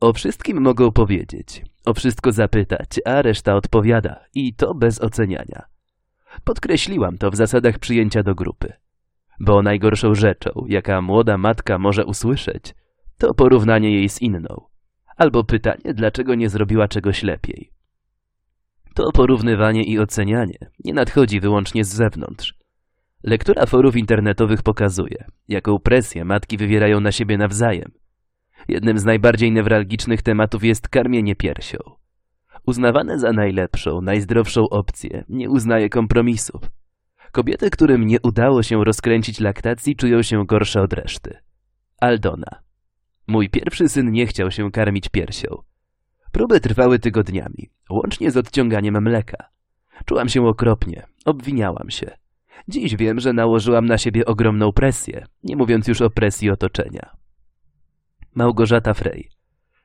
O 0.00 0.12
wszystkim 0.12 0.60
mogą 0.60 0.92
powiedzieć, 0.92 1.64
o 1.86 1.94
wszystko 1.94 2.32
zapytać, 2.32 2.88
a 3.04 3.22
reszta 3.22 3.54
odpowiada 3.54 4.24
i 4.34 4.54
to 4.54 4.74
bez 4.74 5.00
oceniania. 5.00 5.62
Podkreśliłam 6.44 7.18
to 7.18 7.30
w 7.30 7.36
zasadach 7.36 7.78
przyjęcia 7.78 8.22
do 8.22 8.34
grupy. 8.34 8.72
Bo 9.40 9.62
najgorszą 9.62 10.14
rzeczą, 10.14 10.50
jaka 10.68 11.02
młoda 11.02 11.38
matka 11.38 11.78
może 11.78 12.04
usłyszeć, 12.04 12.74
to 13.18 13.34
porównanie 13.34 13.90
jej 13.90 14.08
z 14.08 14.22
inną. 14.22 14.69
Albo 15.20 15.44
pytanie, 15.44 15.94
dlaczego 15.94 16.34
nie 16.34 16.48
zrobiła 16.48 16.88
czegoś 16.88 17.22
lepiej. 17.22 17.70
To 18.94 19.12
porównywanie 19.12 19.84
i 19.84 19.98
ocenianie 19.98 20.58
nie 20.84 20.94
nadchodzi 20.94 21.40
wyłącznie 21.40 21.84
z 21.84 21.88
zewnątrz. 21.88 22.54
Lektura 23.22 23.66
forów 23.66 23.96
internetowych 23.96 24.62
pokazuje, 24.62 25.24
jaką 25.48 25.78
presję 25.78 26.24
matki 26.24 26.56
wywierają 26.56 27.00
na 27.00 27.12
siebie 27.12 27.38
nawzajem. 27.38 27.92
Jednym 28.68 28.98
z 28.98 29.04
najbardziej 29.04 29.52
newralgicznych 29.52 30.22
tematów 30.22 30.64
jest 30.64 30.88
karmienie 30.88 31.36
piersią. 31.36 31.78
Uznawane 32.66 33.18
za 33.18 33.32
najlepszą, 33.32 34.00
najzdrowszą 34.00 34.68
opcję, 34.68 35.24
nie 35.28 35.50
uznaje 35.50 35.88
kompromisów. 35.88 36.60
Kobiety, 37.32 37.70
którym 37.70 38.06
nie 38.06 38.20
udało 38.22 38.62
się 38.62 38.84
rozkręcić 38.84 39.40
laktacji, 39.40 39.96
czują 39.96 40.22
się 40.22 40.46
gorsze 40.46 40.82
od 40.82 40.92
reszty. 40.92 41.38
Aldona. 42.00 42.69
Mój 43.30 43.50
pierwszy 43.50 43.88
syn 43.88 44.12
nie 44.12 44.26
chciał 44.26 44.50
się 44.50 44.70
karmić 44.70 45.08
piersią. 45.08 45.62
Próby 46.32 46.60
trwały 46.60 46.98
tygodniami, 46.98 47.70
łącznie 47.90 48.30
z 48.30 48.36
odciąganiem 48.36 49.02
mleka. 49.02 49.48
Czułam 50.04 50.28
się 50.28 50.46
okropnie, 50.46 51.06
obwiniałam 51.24 51.90
się. 51.90 52.10
Dziś 52.68 52.96
wiem, 52.96 53.20
że 53.20 53.32
nałożyłam 53.32 53.86
na 53.86 53.98
siebie 53.98 54.24
ogromną 54.24 54.72
presję, 54.72 55.26
nie 55.42 55.56
mówiąc 55.56 55.88
już 55.88 56.00
o 56.00 56.10
presji 56.10 56.50
otoczenia. 56.50 57.16
Małgorzata 58.34 58.94
Frey. 58.94 59.28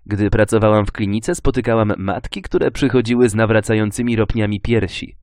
Gdy 0.06 0.30
pracowałam 0.30 0.86
w 0.86 0.92
klinice, 0.92 1.36
spotykałam 1.36 1.94
matki, 1.98 2.42
które 2.42 2.72
przychodziły 2.72 3.30
z 3.30 3.36
nawracającymi 3.36 4.16
ropniami 4.16 4.62
piersi. 4.62 5.16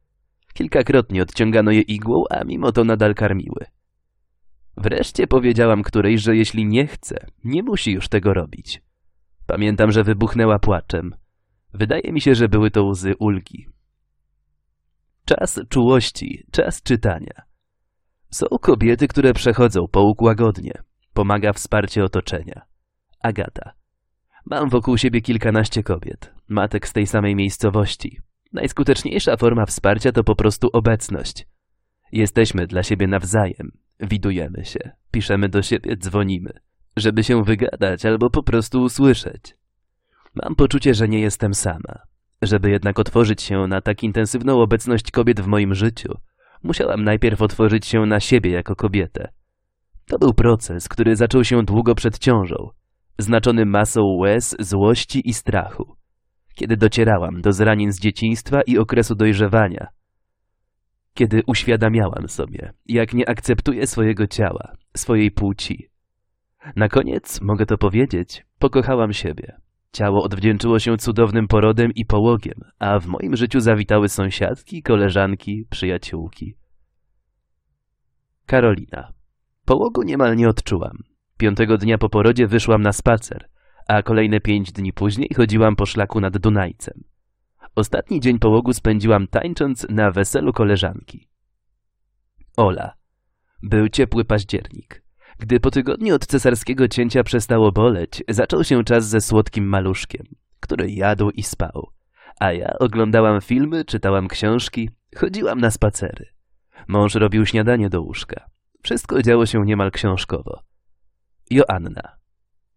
Kilkakrotnie 0.55 1.23
odciągano 1.23 1.71
je 1.71 1.81
igłą, 1.81 2.25
a 2.31 2.45
mimo 2.45 2.73
to 2.73 2.85
nadal 2.85 3.15
karmiły. 3.15 3.67
Wreszcie 4.77 5.27
powiedziałam 5.27 5.83
którejś, 5.83 6.21
że 6.21 6.37
jeśli 6.37 6.67
nie 6.67 6.87
chce, 6.87 7.27
nie 7.45 7.63
musi 7.63 7.93
już 7.93 8.09
tego 8.09 8.35
robić. 8.35 8.83
Pamiętam, 9.47 9.93
że 9.93 10.05
wybuchnęła 10.05 10.59
płaczem. 10.59 11.15
Wydaje 11.75 12.13
mi 12.13 12.21
się, 12.21 12.35
że 12.35 12.49
były 12.49 12.71
to 12.71 12.85
łzy 12.85 13.15
ulgi. 13.19 13.69
Czas 15.25 15.61
czułości, 15.69 16.47
czas 16.51 16.83
czytania. 16.83 17.43
Są 18.31 18.47
kobiety, 18.61 19.09
które 19.09 19.33
przechodzą 19.35 19.89
połóg 19.89 20.23
łagodnie. 20.23 20.73
Pomaga 21.13 21.53
wsparcie 21.53 22.05
otoczenia. 22.05 22.63
Agata. 23.23 23.73
Mam 24.47 24.69
wokół 24.69 24.99
siebie 24.99 25.21
kilkanaście 25.21 25.83
kobiet, 25.83 26.35
matek 26.49 26.89
z 26.89 26.93
tej 26.93 27.07
samej 27.07 27.37
miejscowości. 27.37 28.21
Najskuteczniejsza 28.53 29.37
forma 29.37 29.67
wsparcia 29.67 30.13
to 30.13 30.25
po 30.25 30.37
prostu 30.37 30.69
obecność. 30.73 31.47
Jesteśmy 32.13 32.67
dla 32.67 32.83
siebie 32.83 33.07
nawzajem, 33.07 33.73
widujemy 34.03 34.65
się, 34.65 34.91
piszemy 35.11 35.49
do 35.49 35.63
siebie, 35.63 35.97
dzwonimy, 35.97 36.53
żeby 36.97 37.25
się 37.25 37.43
wygadać 37.43 38.07
albo 38.07 38.31
po 38.31 38.43
prostu 38.43 38.83
usłyszeć. 38.83 39.57
Mam 40.35 40.55
poczucie, 40.55 40.95
że 40.95 41.09
nie 41.09 41.21
jestem 41.21 41.55
sama. 41.55 41.99
Żeby 42.43 42.71
jednak 42.71 42.99
otworzyć 42.99 43.43
się 43.43 43.67
na 43.69 43.81
tak 43.81 44.03
intensywną 44.03 44.61
obecność 44.61 45.11
kobiet 45.11 45.41
w 45.41 45.47
moim 45.47 45.75
życiu, 45.75 46.19
musiałam 46.63 47.05
najpierw 47.05 47.43
otworzyć 47.43 47.87
się 47.87 48.07
na 48.07 48.21
siebie 48.21 48.51
jako 48.51 48.77
kobietę. 48.77 49.29
To 50.07 50.19
był 50.19 50.35
proces, 50.35 50.89
który 50.89 51.17
zaczął 51.17 51.45
się 51.45 51.63
długo 51.65 51.95
przed 51.95 52.19
ciążą, 52.19 52.71
znaczony 53.19 53.67
masą 53.67 54.03
łez, 54.21 54.57
złości 54.59 55.29
i 55.29 55.35
strachu. 55.35 55.97
Kiedy 56.55 56.77
docierałam 56.77 57.41
do 57.41 57.53
zranień 57.53 57.93
z 57.93 58.01
dzieciństwa 58.01 58.63
i 58.67 58.79
okresu 58.79 59.15
dojrzewania. 59.15 59.87
Kiedy 61.15 61.43
uświadamiałam 61.47 62.29
sobie, 62.29 62.73
jak 62.87 63.15
nie 63.15 63.29
akceptuję 63.29 63.87
swojego 63.87 64.27
ciała, 64.27 64.73
swojej 64.97 65.31
płci. 65.31 65.89
Na 66.77 66.89
koniec, 66.89 67.41
mogę 67.41 67.67
to 67.67 67.79
powiedzieć, 67.79 68.47
pokochałam 68.59 69.13
siebie. 69.13 69.57
Ciało 69.93 70.23
odwdzięczyło 70.23 70.79
się 70.79 70.97
cudownym 70.97 71.49
porodem 71.49 71.93
i 71.95 72.05
połogiem, 72.05 72.61
a 72.79 72.99
w 72.99 73.07
moim 73.07 73.37
życiu 73.37 73.61
zawitały 73.61 74.09
sąsiadki, 74.09 74.83
koleżanki, 74.83 75.67
przyjaciółki. 75.71 76.55
Karolina. 78.47 79.13
Połogu 79.65 80.03
niemal 80.03 80.37
nie 80.37 80.49
odczułam. 80.49 80.99
Piątego 81.39 81.79
dnia 81.79 81.99
po 81.99 82.09
porodzie 82.09 82.47
wyszłam 82.47 82.83
na 82.83 82.93
spacer, 82.93 83.49
a 83.89 84.03
kolejne 84.03 84.41
pięć 84.41 84.73
dni 84.73 84.93
później 84.93 85.29
chodziłam 85.37 85.77
po 85.77 85.87
szlaku 85.87 86.21
nad 86.21 86.39
Dunajcem. 86.39 87.05
Ostatni 87.75 88.21
dzień 88.21 88.39
połogu 88.39 88.73
spędziłam 88.73 89.27
tańcząc 89.27 89.87
na 89.91 90.11
weselu 90.11 90.53
koleżanki. 90.53 91.29
Ola. 92.57 92.95
Był 93.63 93.89
ciepły 93.89 94.25
październik. 94.25 95.03
Gdy 95.39 95.61
po 95.61 95.71
tygodniu 95.71 96.15
od 96.15 96.27
cesarskiego 96.27 96.89
cięcia 96.89 97.25
przestało 97.25 97.73
boleć, 97.73 98.23
zaczął 98.29 98.65
się 98.65 98.85
czas 98.85 99.09
ze 99.09 99.21
słodkim 99.21 99.69
maluszkiem, 99.69 100.27
który 100.61 100.91
jadł 100.91 101.31
i 101.31 101.43
spał. 101.43 101.91
A 102.41 102.53
ja 102.53 102.79
oglądałam 102.79 103.41
filmy, 103.41 103.85
czytałam 103.85 104.29
książki, 104.29 104.91
chodziłam 105.17 105.61
na 105.61 105.71
spacery. 105.71 106.27
Mąż 106.89 107.15
robił 107.15 107.47
śniadanie 107.47 107.91
do 107.91 108.03
łóżka. 108.03 108.51
Wszystko 108.83 109.23
działo 109.23 109.47
się 109.47 109.65
niemal 109.65 109.91
książkowo. 109.91 110.63
Joanna. 111.51 112.17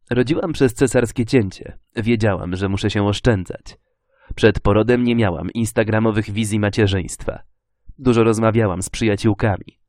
Rodziłam 0.10 0.53
przez 0.53 0.73
cesarskie 0.73 1.25
cięcie. 1.25 1.77
Wiedziałam, 1.95 2.55
że 2.55 2.69
muszę 2.69 2.89
się 2.89 3.08
oszczędzać. 3.08 3.77
Przed 4.36 4.60
porodem 4.60 5.04
nie 5.04 5.15
miałam 5.15 5.52
instagramowych 5.54 6.32
wizji 6.32 6.60
macierzyństwa. 6.60 7.43
Dużo 8.00 8.24
rozmawiałam 8.24 8.82
z 8.82 8.89
przyjaciółkami. 8.89 9.80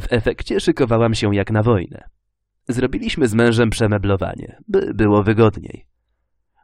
W 0.00 0.12
efekcie 0.12 0.60
szykowałam 0.60 1.14
się 1.14 1.34
jak 1.34 1.50
na 1.50 1.62
wojnę. 1.62 2.08
Zrobiliśmy 2.68 3.28
z 3.28 3.34
mężem 3.34 3.70
przemeblowanie, 3.70 4.58
by 4.68 4.94
było 4.94 5.22
wygodniej. 5.22 5.86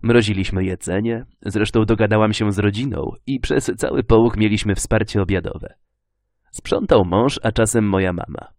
Mroziliśmy 0.03 0.65
jedzenie, 0.65 1.25
zresztą 1.43 1.85
dogadałam 1.85 2.33
się 2.33 2.53
z 2.53 2.59
rodziną 2.59 3.11
i 3.27 3.41
przez 3.41 3.73
cały 3.77 4.03
połóg 4.03 4.37
mieliśmy 4.37 4.75
wsparcie 4.75 5.23
obiadowe. 5.23 5.75
Sprzątał 6.51 7.05
mąż, 7.05 7.41
a 7.43 7.53
czasem 7.53 7.89
moja 7.89 8.13
mama. 8.13 8.53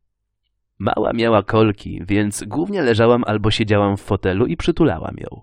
Mała 0.80 1.14
miała 1.14 1.44
kolki, 1.44 2.02
więc 2.08 2.44
głównie 2.44 2.82
leżałam 2.82 3.24
albo 3.28 3.52
siedziałam 3.52 3.98
w 3.98 4.02
fotelu 4.02 4.46
i 4.46 4.58
przytulałam 4.58 5.16
ją. 5.18 5.42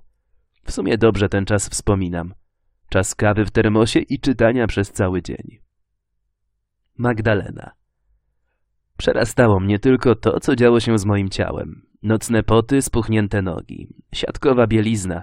W 0.64 0.72
sumie 0.72 0.98
dobrze 0.98 1.28
ten 1.28 1.44
czas 1.44 1.68
wspominam. 1.68 2.34
Czas 2.90 3.14
kawy 3.14 3.44
w 3.44 3.50
termosie 3.50 4.00
i 4.00 4.20
czytania 4.20 4.66
przez 4.66 4.92
cały 4.92 5.22
dzień. 5.22 5.58
Magdalena. 6.98 7.70
Przerastało 8.96 9.60
mnie 9.60 9.78
tylko 9.78 10.14
to, 10.14 10.40
co 10.40 10.56
działo 10.56 10.80
się 10.80 10.98
z 10.98 11.04
moim 11.04 11.28
ciałem. 11.28 11.86
Nocne 12.02 12.42
poty, 12.42 12.82
spuchnięte 12.82 13.42
nogi, 13.42 13.94
siatkowa 14.14 14.66
bielizna, 14.66 15.22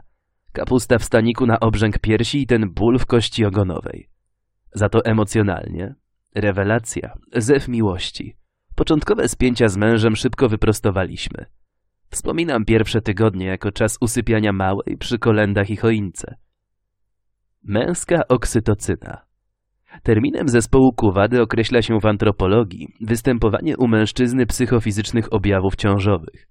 kapusta 0.53 0.97
w 0.97 1.03
staniku 1.03 1.45
na 1.45 1.59
obrzęk 1.59 1.99
piersi 1.99 2.41
i 2.41 2.47
ten 2.47 2.69
ból 2.69 2.99
w 2.99 3.05
kości 3.05 3.45
ogonowej. 3.45 4.09
Za 4.73 4.89
to 4.89 5.05
emocjonalnie. 5.05 5.95
Rewelacja, 6.35 7.13
zew 7.35 7.67
miłości. 7.67 8.37
Początkowe 8.75 9.27
spięcia 9.27 9.67
z 9.67 9.77
mężem 9.77 10.15
szybko 10.15 10.49
wyprostowaliśmy. 10.49 11.45
Wspominam 12.09 12.65
pierwsze 12.65 13.01
tygodnie 13.01 13.45
jako 13.45 13.71
czas 13.71 13.97
usypiania 14.01 14.53
małej 14.53 14.97
przy 14.99 15.19
kolendach 15.19 15.69
i 15.69 15.75
choince. 15.75 16.35
Męska 17.63 18.27
oksytocyna. 18.27 19.21
Terminem 20.03 20.49
zespołu 20.49 20.93
Kuwady 20.93 21.41
określa 21.41 21.81
się 21.81 21.99
w 21.99 22.05
antropologii 22.05 22.87
występowanie 23.01 23.77
u 23.77 23.87
mężczyzny 23.87 24.45
psychofizycznych 24.45 25.33
objawów 25.33 25.75
ciążowych. 25.75 26.47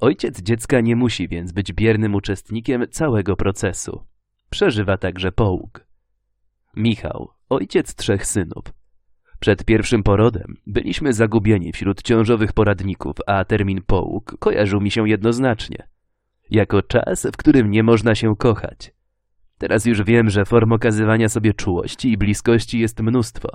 Ojciec 0.00 0.42
dziecka 0.42 0.80
nie 0.80 0.96
musi 0.96 1.28
więc 1.28 1.52
być 1.52 1.72
biernym 1.72 2.14
uczestnikiem 2.14 2.86
całego 2.90 3.36
procesu. 3.36 4.04
Przeżywa 4.50 4.98
także 4.98 5.32
połóg. 5.32 5.86
Michał, 6.76 7.28
ojciec 7.48 7.94
trzech 7.94 8.26
synów. 8.26 8.64
Przed 9.40 9.64
pierwszym 9.64 10.02
porodem 10.02 10.54
byliśmy 10.66 11.12
zagubieni 11.12 11.72
wśród 11.72 12.02
ciążowych 12.02 12.52
poradników, 12.52 13.16
a 13.26 13.44
termin 13.44 13.82
połóg 13.86 14.36
kojarzył 14.38 14.80
mi 14.80 14.90
się 14.90 15.08
jednoznacznie. 15.08 15.88
Jako 16.50 16.82
czas, 16.82 17.26
w 17.32 17.36
którym 17.36 17.70
nie 17.70 17.82
można 17.82 18.14
się 18.14 18.36
kochać. 18.36 18.97
Teraz 19.58 19.86
już 19.86 20.02
wiem, 20.02 20.30
że 20.30 20.44
form 20.44 20.72
okazywania 20.72 21.28
sobie 21.28 21.54
czułości 21.54 22.12
i 22.12 22.18
bliskości 22.18 22.78
jest 22.78 23.00
mnóstwo. 23.00 23.48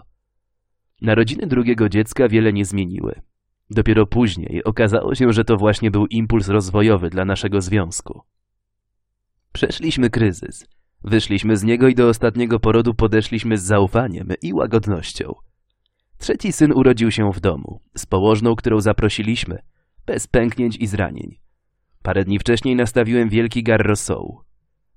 Narodziny 1.01 1.47
drugiego 1.47 1.89
dziecka 1.89 2.27
wiele 2.27 2.53
nie 2.53 2.65
zmieniły. 2.65 3.21
Dopiero 3.69 4.07
później 4.07 4.63
okazało 4.63 5.15
się, 5.15 5.33
że 5.33 5.43
to 5.43 5.57
właśnie 5.57 5.91
był 5.91 6.05
impuls 6.05 6.47
rozwojowy 6.47 7.09
dla 7.09 7.25
naszego 7.25 7.61
związku. 7.61 8.21
Przeszliśmy 9.53 10.09
kryzys. 10.09 10.65
Wyszliśmy 11.03 11.57
z 11.57 11.63
niego 11.63 11.87
i 11.87 11.95
do 11.95 12.07
ostatniego 12.07 12.59
porodu 12.59 12.93
podeszliśmy 12.93 13.57
z 13.57 13.63
zaufaniem 13.63 14.27
i 14.41 14.53
łagodnością. 14.53 15.33
Trzeci 16.17 16.51
syn 16.51 16.71
urodził 16.71 17.11
się 17.11 17.31
w 17.31 17.39
domu, 17.39 17.79
z 17.97 18.05
położną, 18.05 18.55
którą 18.55 18.81
zaprosiliśmy, 18.81 19.59
bez 20.05 20.27
pęknięć 20.27 20.77
i 20.77 20.87
zranień. 20.87 21.37
Parę 22.03 22.23
dni 22.23 22.39
wcześniej 22.39 22.75
nastawiłem 22.75 23.29
wielki 23.29 23.63
gar 23.63 23.87
rosołu. 23.87 24.41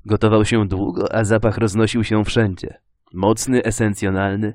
Gotował 0.06 0.44
się 0.44 0.66
długo, 0.68 1.14
a 1.14 1.24
zapach 1.24 1.58
roznosił 1.58 2.04
się 2.04 2.24
wszędzie. 2.24 2.78
Mocny, 3.14 3.64
esencjonalny. 3.64 4.54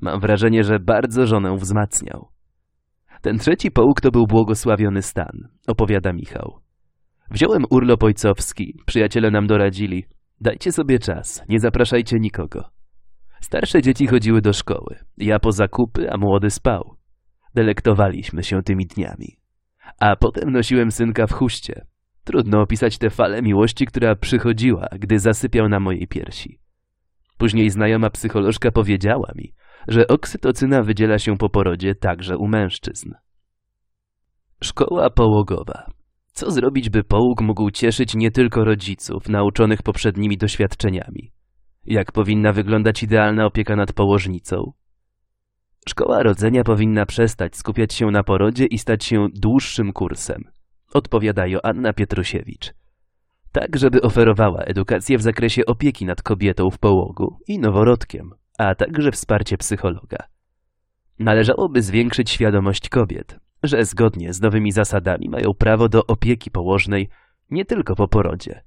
Mam 0.00 0.20
wrażenie, 0.20 0.64
że 0.64 0.78
bardzo 0.78 1.26
żonę 1.26 1.56
wzmacniał. 1.56 2.28
Ten 3.22 3.38
trzeci 3.38 3.70
połóg 3.70 4.00
to 4.00 4.10
był 4.10 4.26
błogosławiony 4.26 5.02
stan, 5.02 5.48
opowiada 5.66 6.12
Michał. 6.12 6.58
Wziąłem 7.30 7.64
urlop 7.70 8.02
ojcowski, 8.02 8.74
przyjaciele 8.86 9.30
nam 9.30 9.46
doradzili. 9.46 10.04
Dajcie 10.40 10.72
sobie 10.72 10.98
czas, 10.98 11.42
nie 11.48 11.60
zapraszajcie 11.60 12.16
nikogo. 12.18 12.64
Starsze 13.40 13.82
dzieci 13.82 14.06
chodziły 14.06 14.40
do 14.40 14.52
szkoły, 14.52 14.96
ja 15.16 15.38
po 15.38 15.52
zakupy, 15.52 16.10
a 16.12 16.16
młody 16.16 16.50
spał. 16.50 16.96
Delektowaliśmy 17.54 18.42
się 18.42 18.62
tymi 18.62 18.86
dniami. 18.86 19.38
A 20.00 20.16
potem 20.16 20.50
nosiłem 20.50 20.90
synka 20.90 21.26
w 21.26 21.32
chuście. 21.32 21.86
Trudno 22.30 22.60
opisać 22.60 22.98
tę 22.98 23.10
falę 23.10 23.42
miłości, 23.42 23.86
która 23.86 24.16
przychodziła, 24.16 24.88
gdy 24.98 25.18
zasypiał 25.18 25.68
na 25.68 25.80
mojej 25.80 26.06
piersi. 26.06 26.58
Później 27.38 27.70
znajoma 27.70 28.10
psycholożka 28.10 28.70
powiedziała 28.70 29.32
mi, 29.34 29.52
że 29.88 30.08
oksytocyna 30.08 30.82
wydziela 30.82 31.18
się 31.18 31.36
po 31.36 31.48
porodzie 31.48 31.94
także 31.94 32.36
u 32.36 32.48
mężczyzn. 32.48 33.12
Szkoła 34.64 35.10
połogowa. 35.10 35.86
Co 36.32 36.50
zrobić, 36.50 36.90
by 36.90 37.04
połóg 37.04 37.40
mógł 37.40 37.70
cieszyć 37.70 38.14
nie 38.14 38.30
tylko 38.30 38.64
rodziców, 38.64 39.28
nauczonych 39.28 39.82
poprzednimi 39.82 40.36
doświadczeniami? 40.36 41.32
Jak 41.86 42.12
powinna 42.12 42.52
wyglądać 42.52 43.02
idealna 43.02 43.46
opieka 43.46 43.76
nad 43.76 43.92
położnicą? 43.92 44.72
Szkoła 45.88 46.22
rodzenia 46.22 46.64
powinna 46.64 47.06
przestać 47.06 47.56
skupiać 47.56 47.92
się 47.92 48.06
na 48.06 48.22
porodzie 48.22 48.66
i 48.66 48.78
stać 48.78 49.04
się 49.04 49.26
dłuższym 49.34 49.92
kursem, 49.92 50.42
odpowiada 50.92 51.46
Joanna 51.46 51.92
Pietrusiewicz. 51.92 52.74
Tak, 53.52 53.76
żeby 53.76 54.02
oferowała 54.02 54.60
edukację 54.60 55.18
w 55.18 55.22
zakresie 55.22 55.66
opieki 55.66 56.04
nad 56.04 56.22
kobietą 56.22 56.70
w 56.70 56.78
połogu 56.78 57.38
i 57.48 57.58
noworodkiem, 57.58 58.30
a 58.58 58.74
także 58.74 59.12
wsparcie 59.12 59.58
psychologa. 59.58 60.18
Należałoby 61.18 61.82
zwiększyć 61.82 62.30
świadomość 62.30 62.88
kobiet, 62.88 63.38
że 63.62 63.84
zgodnie 63.84 64.32
z 64.32 64.40
nowymi 64.40 64.72
zasadami 64.72 65.28
mają 65.28 65.54
prawo 65.54 65.88
do 65.88 66.06
opieki 66.06 66.50
położnej 66.50 67.08
nie 67.50 67.64
tylko 67.64 67.96
po 67.96 68.08
porodzie, 68.08 68.62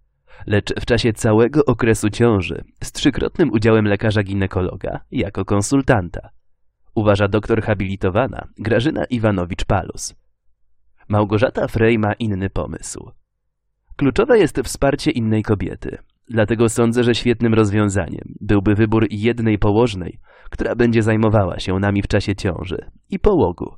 lecz 0.48 0.74
w 0.80 0.86
czasie 0.86 1.14
całego 1.14 1.66
okresu 1.66 2.10
ciąży 2.10 2.64
z 2.84 2.92
trzykrotnym 2.92 3.52
udziałem 3.52 3.86
lekarza 3.86 4.24
ginekologa 4.24 5.00
jako 5.12 5.46
konsultanta, 5.46 6.30
uważa 6.96 7.28
doktor 7.28 7.62
habilitowana 7.62 8.48
Grażyna 8.58 9.06
Iwanowicz-Palus. 9.06 10.23
Małgorzata 11.10 11.68
Frey 11.68 12.00
ma 12.00 12.14
inny 12.14 12.50
pomysł. 12.50 13.12
Kluczowe 13.96 14.40
jest 14.40 14.60
wsparcie 14.64 15.12
innej 15.12 15.44
kobiety, 15.44 15.98
dlatego 16.30 16.70
sądzę, 16.70 17.04
że 17.04 17.16
świetnym 17.16 17.54
rozwiązaniem 17.54 18.36
byłby 18.42 18.76
wybór 18.76 19.08
jednej 19.10 19.58
położnej, 19.58 20.20
która 20.50 20.76
będzie 20.76 21.04
zajmowała 21.04 21.60
się 21.60 21.80
nami 21.80 22.02
w 22.02 22.08
czasie 22.08 22.36
ciąży 22.36 22.92
i 23.10 23.20
połogu, 23.20 23.76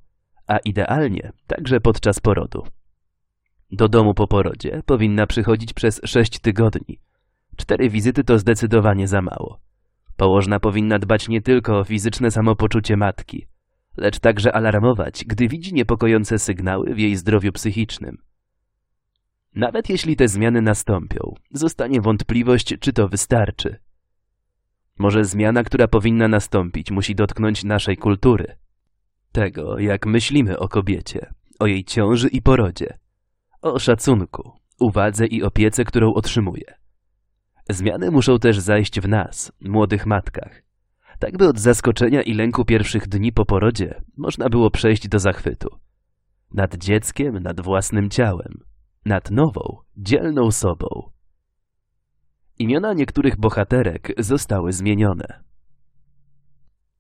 a 0.48 0.58
idealnie 0.58 1.32
także 1.48 1.80
podczas 1.80 2.20
porodu. 2.20 2.64
Do 3.72 3.88
domu 3.88 4.14
po 4.14 4.28
porodzie 4.28 4.82
powinna 4.86 5.28
przychodzić 5.28 5.74
przez 5.74 6.02
sześć 6.06 6.40
tygodni. 6.40 7.00
Cztery 7.56 7.90
wizyty 7.90 8.24
to 8.24 8.40
zdecydowanie 8.40 9.08
za 9.08 9.22
mało. 9.22 9.60
Położna 10.18 10.60
powinna 10.60 11.00
dbać 11.00 11.28
nie 11.28 11.42
tylko 11.42 11.80
o 11.80 11.84
fizyczne 11.84 12.32
samopoczucie 12.32 12.98
matki, 12.98 13.48
lecz 13.98 14.20
także 14.20 14.56
alarmować, 14.56 15.26
gdy 15.28 15.48
widzi 15.48 15.74
niepokojące 15.74 16.40
sygnały 16.40 16.94
w 16.94 17.00
jej 17.00 17.16
zdrowiu 17.16 17.52
psychicznym. 17.52 18.18
Nawet 19.56 19.90
jeśli 19.90 20.16
te 20.16 20.28
zmiany 20.28 20.62
nastąpią, 20.62 21.34
zostanie 21.52 22.02
wątpliwość, 22.02 22.76
czy 22.80 22.94
to 22.94 23.08
wystarczy. 23.08 23.80
Może 25.00 25.26
zmiana, 25.26 25.64
która 25.64 25.88
powinna 25.88 26.28
nastąpić, 26.28 26.92
musi 26.92 27.16
dotknąć 27.16 27.64
naszej 27.64 27.98
kultury. 27.98 28.56
Tego, 29.32 29.80
jak 29.80 30.06
myślimy 30.06 30.60
o 30.60 30.68
kobiecie, 30.68 31.34
o 31.60 31.68
jej 31.68 31.84
ciąży 31.84 32.28
i 32.28 32.42
porodzie 32.42 32.98
o 33.66 33.80
szacunku, 33.80 34.52
uwadze 34.80 35.26
i 35.26 35.44
opiece, 35.44 35.84
którą 35.84 36.14
otrzymuje. 36.14 36.74
Zmiany 37.70 38.12
muszą 38.12 38.40
też 38.40 38.60
zajść 38.60 39.00
w 39.00 39.08
nas, 39.08 39.52
młodych 39.62 40.06
matkach, 40.06 40.62
tak 41.20 41.38
by 41.38 41.48
od 41.48 41.60
zaskoczenia 41.60 42.22
i 42.22 42.34
lęku 42.34 42.66
pierwszych 42.66 43.08
dni 43.08 43.32
po 43.32 43.46
porodzie 43.46 44.02
można 44.18 44.50
było 44.50 44.72
przejść 44.72 45.08
do 45.08 45.20
zachwytu. 45.20 45.70
Nad 46.54 46.76
dzieckiem, 46.76 47.40
nad 47.40 47.62
własnym 47.62 48.10
ciałem, 48.10 48.64
nad 49.06 49.32
nową, 49.32 49.78
dzielną 49.98 50.52
sobą. 50.52 51.12
Imiona 52.60 52.94
niektórych 52.94 53.38
bohaterek 53.38 54.14
zostały 54.18 54.74
zmienione. 54.74 55.44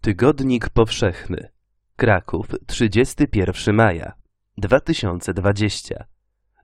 Tygodnik 0.01 0.69
Powszechny. 0.69 1.49
Kraków, 1.95 2.47
31 2.65 3.75
maja 3.75 4.13
2020. 4.57 6.05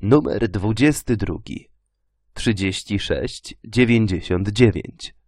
Numer 0.01 0.49
22. 0.49 1.35
3699. 2.33 5.20